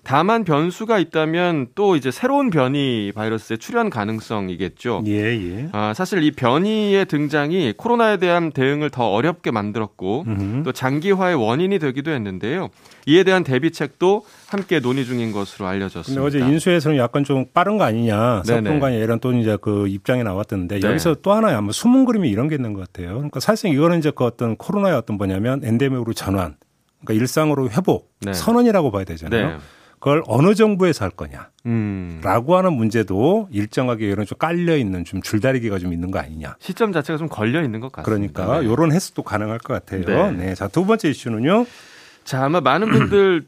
다만 0.05 0.45
변수가 0.45 0.99
있다면 0.99 1.69
또 1.75 1.97
이제 1.97 2.11
새로운 2.11 2.51
변이 2.51 3.11
바이러스의 3.15 3.59
출현 3.59 3.91
가능성이겠죠. 3.91 5.05
예, 5.07 5.13
예. 5.13 5.69
아, 5.73 5.95
사실 5.95 6.23
이 6.23 6.31
변이의 6.31 7.07
등장이 7.07 7.75
코로나에 7.77 8.19
대한 8.19 8.53
대응을 8.53 8.91
더 8.91 9.09
어렵게 9.09 9.51
만들었고 9.51 10.25
음흠. 10.27 10.63
또 10.65 10.73
장기화의 10.73 11.35
원인이 11.37 11.79
되기도 11.79 12.11
했는데요. 12.11 12.69
이에 13.07 13.25
대한 13.25 13.45
대비책도 13.45 14.25
함께 14.49 14.81
논의 14.81 15.05
중인 15.05 15.33
것으로 15.33 15.67
알려졌습니다. 15.67 16.23
근데 16.23 16.39
어제 16.39 16.53
인수에서는 16.53 16.97
약간 16.97 17.25
좀 17.25 17.47
빠른 17.53 17.77
거 17.79 17.85
아니냐, 17.85 18.43
석분간이 18.45 18.97
이런 18.99 19.21
또 19.21 19.33
이제 19.33 19.59
그 19.61 19.89
입장이 19.89 20.23
나왔던데 20.23 20.81
네. 20.81 20.89
여기서 20.89 21.17
또 21.23 21.33
하나의 21.33 21.57
아마 21.57 21.73
숨은 21.73 22.05
그림이 22.05 22.31
이런 22.31 22.49
게 22.49 22.55
있는 22.55 22.73
것 22.73 22.81
같아요. 22.81 23.15
그러니까 23.15 23.41
사실상 23.41 23.73
이거는 23.73 23.99
이제 23.99 24.13
그 24.15 24.25
어떤 24.25 24.57
코로나의 24.57 24.97
어떤 24.97 25.17
뭐냐면 25.17 25.61
엔데믹으로 25.65 26.13
전환, 26.13 26.57
그러니까 27.05 27.21
일상으로 27.23 27.71
회복 27.71 28.13
네. 28.21 28.33
선언이라고 28.33 28.91
봐야 28.91 29.05
되잖아요. 29.05 29.49
네. 29.49 29.57
그걸 30.05 30.23
어느 30.27 30.55
정부에서 30.55 31.07
할 31.07 31.11
거냐. 31.11 31.49
음. 31.65 32.21
라고 32.23 32.59
하는 32.59 32.75
문제도 32.75 33.49
일정하게 33.51 34.07
이런 34.07 34.27
좀 34.27 34.37
깔려 34.37 34.77
있는 34.77 35.03
좀 35.07 35.23
줄다리기가 35.23 35.79
좀 35.79 35.95
있는 35.95 36.11
거 36.11 36.19
아니냐. 36.19 36.57
시점 36.59 36.93
자체가 36.93 37.17
좀 37.17 37.27
걸려 37.27 37.63
있는 37.63 37.81
것 37.81 37.91
같습니다. 37.91 38.43
그러니까 38.45 38.61
네. 38.61 38.71
이런 38.71 38.93
해석도 38.93 39.23
가능할 39.23 39.61
것 39.61 39.73
같아요. 39.73 40.05
네. 40.05 40.33
네. 40.33 40.55
자, 40.55 40.69
두 40.69 40.85
번째 40.85 41.09
이슈는요. 41.09 41.65
자, 42.23 42.45
아마 42.45 42.61
많은 42.61 42.91
분들 42.91 43.47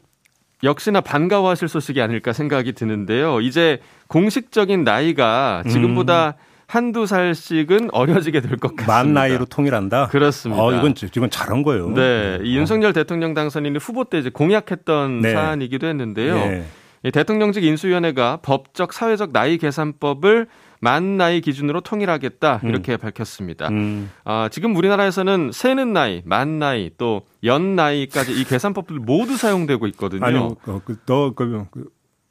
역시나 0.63 1.01
반가워하실 1.01 1.67
소식이 1.67 2.01
아닐까 2.01 2.33
생각이 2.33 2.73
드는데요. 2.73 3.39
이제 3.39 3.79
공식적인 4.07 4.83
나이가 4.83 5.61
지금보다 5.69 6.29
음. 6.29 6.46
한두 6.67 7.05
살씩은 7.05 7.89
어려지게 7.93 8.41
될 8.41 8.57
것 8.57 8.75
같습니다. 8.75 8.93
만 8.93 9.13
나이로 9.13 9.45
통일한다? 9.45 10.07
그렇습니다. 10.07 10.61
어, 10.61 10.73
이건, 10.73 10.93
이건 11.15 11.29
잘한 11.29 11.63
거예요. 11.63 11.89
네. 11.93 12.39
이 12.43 12.57
윤석열 12.57 12.93
대통령 12.93 13.33
당선인이 13.33 13.77
후보 13.79 14.03
때 14.03 14.19
이제 14.19 14.29
공약했던 14.29 15.21
네. 15.21 15.31
사안이기도 15.31 15.87
했는데요. 15.87 16.35
네. 16.35 16.65
이 17.03 17.11
대통령직 17.11 17.63
인수위원회가 17.63 18.39
법적 18.41 18.91
사회적 18.91 19.31
나이 19.31 19.57
계산법을 19.57 20.47
만 20.79 21.17
나이 21.17 21.41
기준으로 21.41 21.81
통일하겠다 21.81 22.61
음. 22.63 22.69
이렇게 22.69 22.93
음. 22.93 22.97
밝혔습니다. 22.97 23.69
음. 23.69 24.11
아, 24.25 24.49
지금 24.51 24.75
우리나라에서는 24.75 25.51
세는 25.53 25.93
나이, 25.93 26.21
만 26.25 26.59
나이, 26.59 26.91
또 26.97 27.21
연 27.43 27.75
나이까지 27.75 28.33
이 28.39 28.43
계산법들 28.43 28.97
모두 28.97 29.37
사용되고 29.37 29.87
있거든요. 29.87 30.25
아니, 30.25 30.37
어, 30.37 30.55
그, 30.63 30.97
너 31.05 31.33
그, 31.33 31.65
그, 31.71 31.85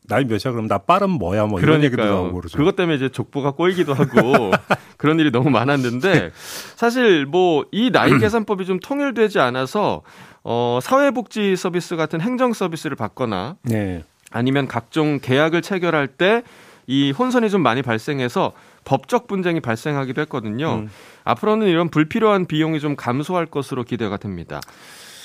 나이 0.09 0.25
몇이야? 0.25 0.53
그럼 0.53 0.69
나 0.69 0.79
빠른 0.79 1.11
뭐야? 1.11 1.47
뭐 1.47 1.61
이런 1.61 1.83
얘기도 1.83 2.05
나오고 2.05 2.35
그러죠. 2.41 2.57
그것 2.59 2.77
때문에 2.77 2.97
이제 2.97 3.09
족보가 3.09 3.53
꼬이기도 3.53 3.93
하고 3.95 4.51
그런 4.99 5.19
일이 5.21 5.31
너무 5.31 5.51
많았는데 5.51 6.31
사실 6.77 7.27
뭐 7.27 7.65
이 7.73 7.91
나이 7.91 8.17
계산법이 8.19 8.65
좀 8.67 8.79
통일되지 8.81 9.39
않아서 9.41 10.03
어, 10.45 10.79
사회복지 10.83 11.57
서비스 11.57 11.97
같은 11.97 12.21
행정 12.21 12.53
서비스를 12.53 12.97
받거나 12.97 13.57
네. 13.63 14.05
아니면 14.31 14.69
각종 14.69 15.19
계약을 15.21 15.63
체결할 15.63 16.09
때 16.09 16.43
이 16.89 17.11
혼선이 17.11 17.51
좀 17.51 17.63
많이 17.63 17.83
발생해서 17.83 18.53
법적 18.85 19.27
분쟁이 19.27 19.59
발생하기도 19.59 20.21
했거든요. 20.21 20.83
음. 20.85 20.91
앞으로는 21.25 21.67
이런 21.67 21.89
불필요한 21.89 22.47
비용이 22.47 22.79
좀 22.79 22.95
감소할 22.95 23.47
것으로 23.47 23.83
기대가 23.83 24.17
됩니다. 24.19 24.61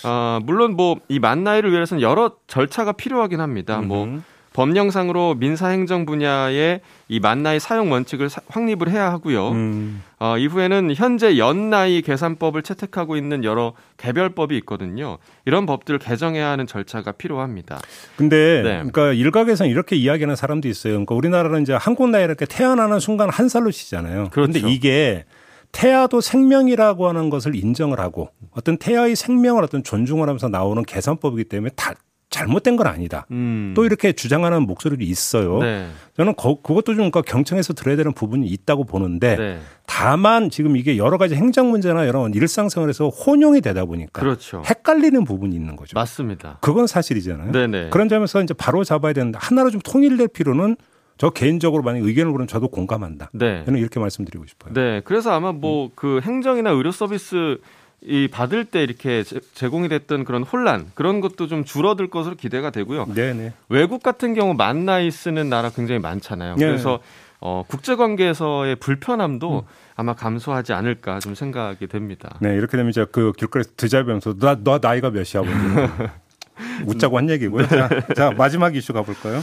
아, 0.03 0.39
물론 0.43 0.75
뭐 0.75 0.95
이 1.07 1.19
만 1.19 1.43
나이를 1.43 1.71
위해서는 1.71 2.01
여러 2.01 2.31
절차가 2.47 2.93
필요하긴 2.93 3.41
합니다. 3.41 3.77
뭐 3.79 4.05
음. 4.05 4.23
법령상으로 4.53 5.35
민사행정 5.35 6.05
분야의 6.05 6.81
이 7.07 7.19
만나이 7.19 7.59
사용 7.59 7.91
원칙을 7.91 8.29
확립을 8.47 8.89
해야 8.89 9.11
하고요. 9.11 9.49
음. 9.49 10.03
어, 10.19 10.37
이후에는 10.37 10.93
현재 10.95 11.37
연나이 11.37 12.01
계산법을 12.01 12.61
채택하고 12.61 13.15
있는 13.15 13.43
여러 13.43 13.73
개별법이 13.97 14.55
있거든요. 14.57 15.17
이런 15.45 15.65
법들을 15.65 15.99
개정해야 15.99 16.49
하는 16.49 16.67
절차가 16.67 17.13
필요합니다. 17.13 17.79
근데 18.17 18.61
네. 18.61 18.71
그러니까 18.91 19.13
일각에서는 19.13 19.71
이렇게 19.71 19.95
이야기하는 19.95 20.35
사람도 20.35 20.67
있어요. 20.67 20.93
그러니까 20.93 21.15
우리나라는 21.15 21.61
이제 21.61 21.73
한국 21.73 22.09
나이 22.09 22.23
이렇게 22.23 22.45
태어나는 22.45 22.99
순간 22.99 23.29
한 23.29 23.47
살로 23.47 23.71
치잖아요. 23.71 24.29
그런데 24.31 24.59
그렇죠. 24.59 24.73
이게 24.73 25.25
태아도 25.71 26.19
생명이라고 26.19 27.07
하는 27.07 27.29
것을 27.29 27.55
인정을 27.55 27.99
하고 27.99 28.29
어떤 28.51 28.77
태아의 28.77 29.15
생명을 29.15 29.63
어떤 29.63 29.83
존중을 29.83 30.27
하면서 30.27 30.49
나오는 30.49 30.83
계산법이기 30.83 31.45
때문에 31.45 31.71
다 31.75 31.93
잘못된 32.31 32.77
건 32.77 32.87
아니다. 32.87 33.27
음. 33.29 33.73
또 33.75 33.85
이렇게 33.85 34.13
주장하는 34.13 34.63
목소리도 34.63 35.03
있어요. 35.03 35.59
네. 35.59 35.87
저는 36.15 36.35
거, 36.35 36.61
그것도 36.61 36.95
좀 36.95 37.11
그러니까 37.11 37.21
경청해서 37.21 37.73
들어야 37.73 37.97
되는 37.97 38.13
부분이 38.13 38.47
있다고 38.47 38.85
보는데 38.85 39.35
네. 39.35 39.59
다만 39.85 40.49
지금 40.49 40.77
이게 40.77 40.97
여러 40.97 41.17
가지 41.17 41.35
행정 41.35 41.69
문제나 41.69 42.07
여러 42.07 42.27
일상생활에서 42.29 43.09
혼용이 43.09 43.59
되다 43.59 43.85
보니까 43.85 44.21
그렇죠. 44.21 44.63
헷갈리는 44.65 45.25
부분이 45.25 45.53
있는 45.53 45.75
거죠. 45.75 45.91
맞습니다. 45.93 46.57
그건 46.61 46.87
사실이잖아요. 46.87 47.51
네네. 47.51 47.89
그런 47.89 48.07
점에서 48.07 48.41
이제 48.41 48.53
바로 48.53 48.85
잡아야 48.85 49.11
되는데 49.11 49.37
하나로 49.39 49.69
좀 49.69 49.81
통일될 49.81 50.29
필요는 50.29 50.77
저 51.17 51.29
개인적으로 51.29 51.83
만약 51.83 52.03
의견을 52.03 52.31
그러면 52.31 52.47
저도 52.47 52.69
공감한다. 52.69 53.29
네. 53.33 53.63
저는 53.65 53.79
이렇게 53.79 53.99
말씀드리고 53.99 54.45
싶어요. 54.47 54.73
네. 54.73 55.01
그래서 55.03 55.31
아마 55.33 55.51
뭐그 55.51 56.15
음. 56.15 56.21
행정이나 56.21 56.71
의료 56.71 56.91
서비스 56.91 57.57
이 58.03 58.27
받을 58.27 58.65
때 58.65 58.81
이렇게 58.83 59.23
제공이 59.53 59.87
됐던 59.89 60.25
그런 60.25 60.43
혼란 60.43 60.87
그런 60.95 61.21
것도 61.21 61.47
좀 61.47 61.63
줄어들 61.63 62.09
것으로 62.09 62.35
기대가 62.35 62.71
되고요. 62.71 63.05
네네. 63.13 63.53
외국 63.69 64.01
같은 64.01 64.33
경우 64.33 64.55
만 64.55 64.85
나이 64.85 65.11
쓰는 65.11 65.49
나라 65.49 65.69
굉장히 65.69 65.99
많잖아요. 66.01 66.55
네. 66.55 66.65
그래서 66.65 66.99
어, 67.39 67.63
국제 67.67 67.95
관계에서의 67.95 68.77
불편함도 68.77 69.59
음. 69.59 69.61
아마 69.95 70.13
감소하지 70.13 70.73
않을까 70.73 71.19
좀 71.19 71.35
생각이 71.35 71.87
됩니다. 71.87 72.37
네, 72.39 72.55
이렇게 72.55 72.77
되면 72.77 72.89
이제 72.89 73.05
그 73.11 73.33
길거리에서 73.33 73.71
드자면서 73.77 74.35
너, 74.37 74.55
너 74.63 74.79
나이가 74.81 75.11
몇이야? 75.11 75.41
뭐 76.85 76.93
웃자고 76.93 77.17
한 77.17 77.29
얘기고요. 77.29 77.67
자, 77.67 77.89
자, 78.15 78.31
마지막 78.31 78.75
이슈 78.75 78.93
가볼까요? 78.93 79.41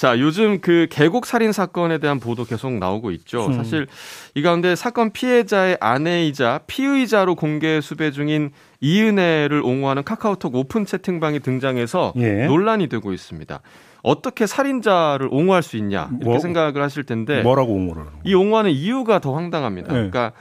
자, 0.00 0.18
요즘 0.18 0.62
그 0.62 0.86
계곡 0.88 1.26
살인 1.26 1.52
사건에 1.52 1.98
대한 1.98 2.20
보도 2.20 2.46
계속 2.46 2.72
나오고 2.72 3.10
있죠. 3.10 3.48
음. 3.48 3.52
사실 3.52 3.86
이 4.34 4.40
가운데 4.40 4.74
사건 4.74 5.12
피해자의 5.12 5.76
아내이자 5.78 6.60
피의자로 6.66 7.34
공개 7.34 7.82
수배 7.82 8.10
중인 8.10 8.50
이은혜를 8.80 9.60
옹호하는 9.62 10.02
카카오톡 10.02 10.54
오픈 10.54 10.86
채팅방이 10.86 11.40
등장해서 11.40 12.14
예. 12.16 12.46
논란이 12.46 12.88
되고 12.88 13.12
있습니다. 13.12 13.60
어떻게 14.02 14.46
살인자를 14.46 15.28
옹호할 15.30 15.62
수 15.62 15.76
있냐 15.76 16.08
이렇게 16.12 16.24
뭐, 16.24 16.38
생각을 16.38 16.80
하실 16.80 17.04
텐데 17.04 17.42
뭐라고 17.42 17.74
옹호를 17.74 18.04
이 18.24 18.32
옹호하는 18.32 18.70
이유가 18.70 19.18
더 19.18 19.34
황당합니다. 19.34 19.88
예. 19.88 19.92
그러니까 19.92 20.32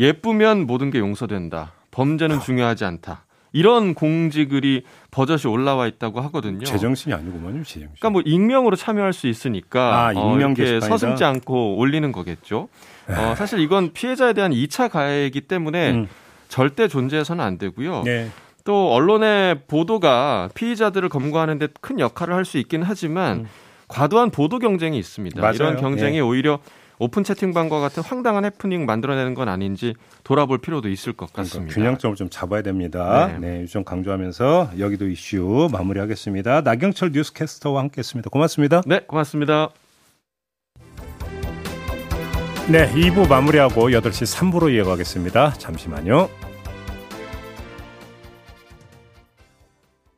예쁘면 0.00 0.66
모든 0.66 0.90
게 0.90 0.98
용서된다. 0.98 1.74
범죄는 1.92 2.40
중요하지 2.40 2.84
않다. 2.84 3.25
이런 3.56 3.94
공지글이 3.94 4.82
버젓이 5.10 5.48
올라와 5.48 5.86
있다고 5.86 6.20
하거든요. 6.22 6.64
제정신이 6.64 7.14
아니구만요, 7.14 7.62
제정신. 7.64 7.88
그러니까 7.98 8.10
뭐 8.10 8.22
익명으로 8.24 8.76
참여할 8.76 9.14
수 9.14 9.28
있으니까 9.28 10.06
아, 10.08 10.12
익명 10.12 10.50
어, 10.50 10.54
이렇게 10.58 10.80
서슴지 10.80 11.24
않고 11.24 11.76
올리는 11.78 12.12
거겠죠. 12.12 12.68
어, 13.08 13.34
사실 13.36 13.60
이건 13.60 13.92
피해자에 13.94 14.34
대한 14.34 14.52
2차 14.52 14.90
가해이기 14.90 15.42
때문에 15.42 15.90
음. 15.92 16.08
절대 16.48 16.86
존재해서는 16.86 17.42
안 17.42 17.56
되고요. 17.56 18.02
네. 18.04 18.28
또 18.64 18.92
언론의 18.92 19.60
보도가 19.68 20.50
피의자들을 20.54 21.08
검거하는 21.08 21.58
데 21.58 21.68
큰 21.80 21.98
역할을 21.98 22.34
할 22.34 22.44
수 22.44 22.58
있긴 22.58 22.82
하지만 22.82 23.38
음. 23.38 23.46
과도한 23.88 24.30
보도 24.30 24.58
경쟁이 24.58 24.98
있습니다. 24.98 25.40
맞아요. 25.40 25.54
이런 25.54 25.76
경쟁이 25.76 26.16
네. 26.16 26.20
오히려 26.20 26.58
오픈 26.98 27.24
채팅방과 27.24 27.80
같은 27.80 28.02
황당한 28.02 28.44
해프닝 28.44 28.86
만들어내는 28.86 29.34
건 29.34 29.48
아닌지 29.48 29.94
돌아볼 30.24 30.58
필요도 30.58 30.88
있을 30.88 31.12
것 31.12 31.32
그러니까 31.32 31.42
같습니다. 31.42 31.74
그러니까 31.74 31.90
균형점을 31.90 32.16
좀 32.16 32.30
잡아야 32.30 32.62
됩니다. 32.62 33.26
네, 33.38 33.60
네 33.60 33.66
좀 33.66 33.84
강조하면서 33.84 34.70
여기도 34.78 35.08
이슈 35.08 35.68
마무리하겠습니다. 35.72 36.60
나경철 36.62 37.10
뉴스캐스터와 37.12 37.80
함께했습니다. 37.80 38.30
고맙습니다. 38.30 38.82
네, 38.86 39.00
고맙습니다. 39.06 39.70
네, 42.68 42.90
2부 42.92 43.28
마무리하고 43.28 43.90
8시 43.90 44.50
3부로 44.52 44.72
이어가겠습니다. 44.72 45.52
잠시만요. 45.54 46.45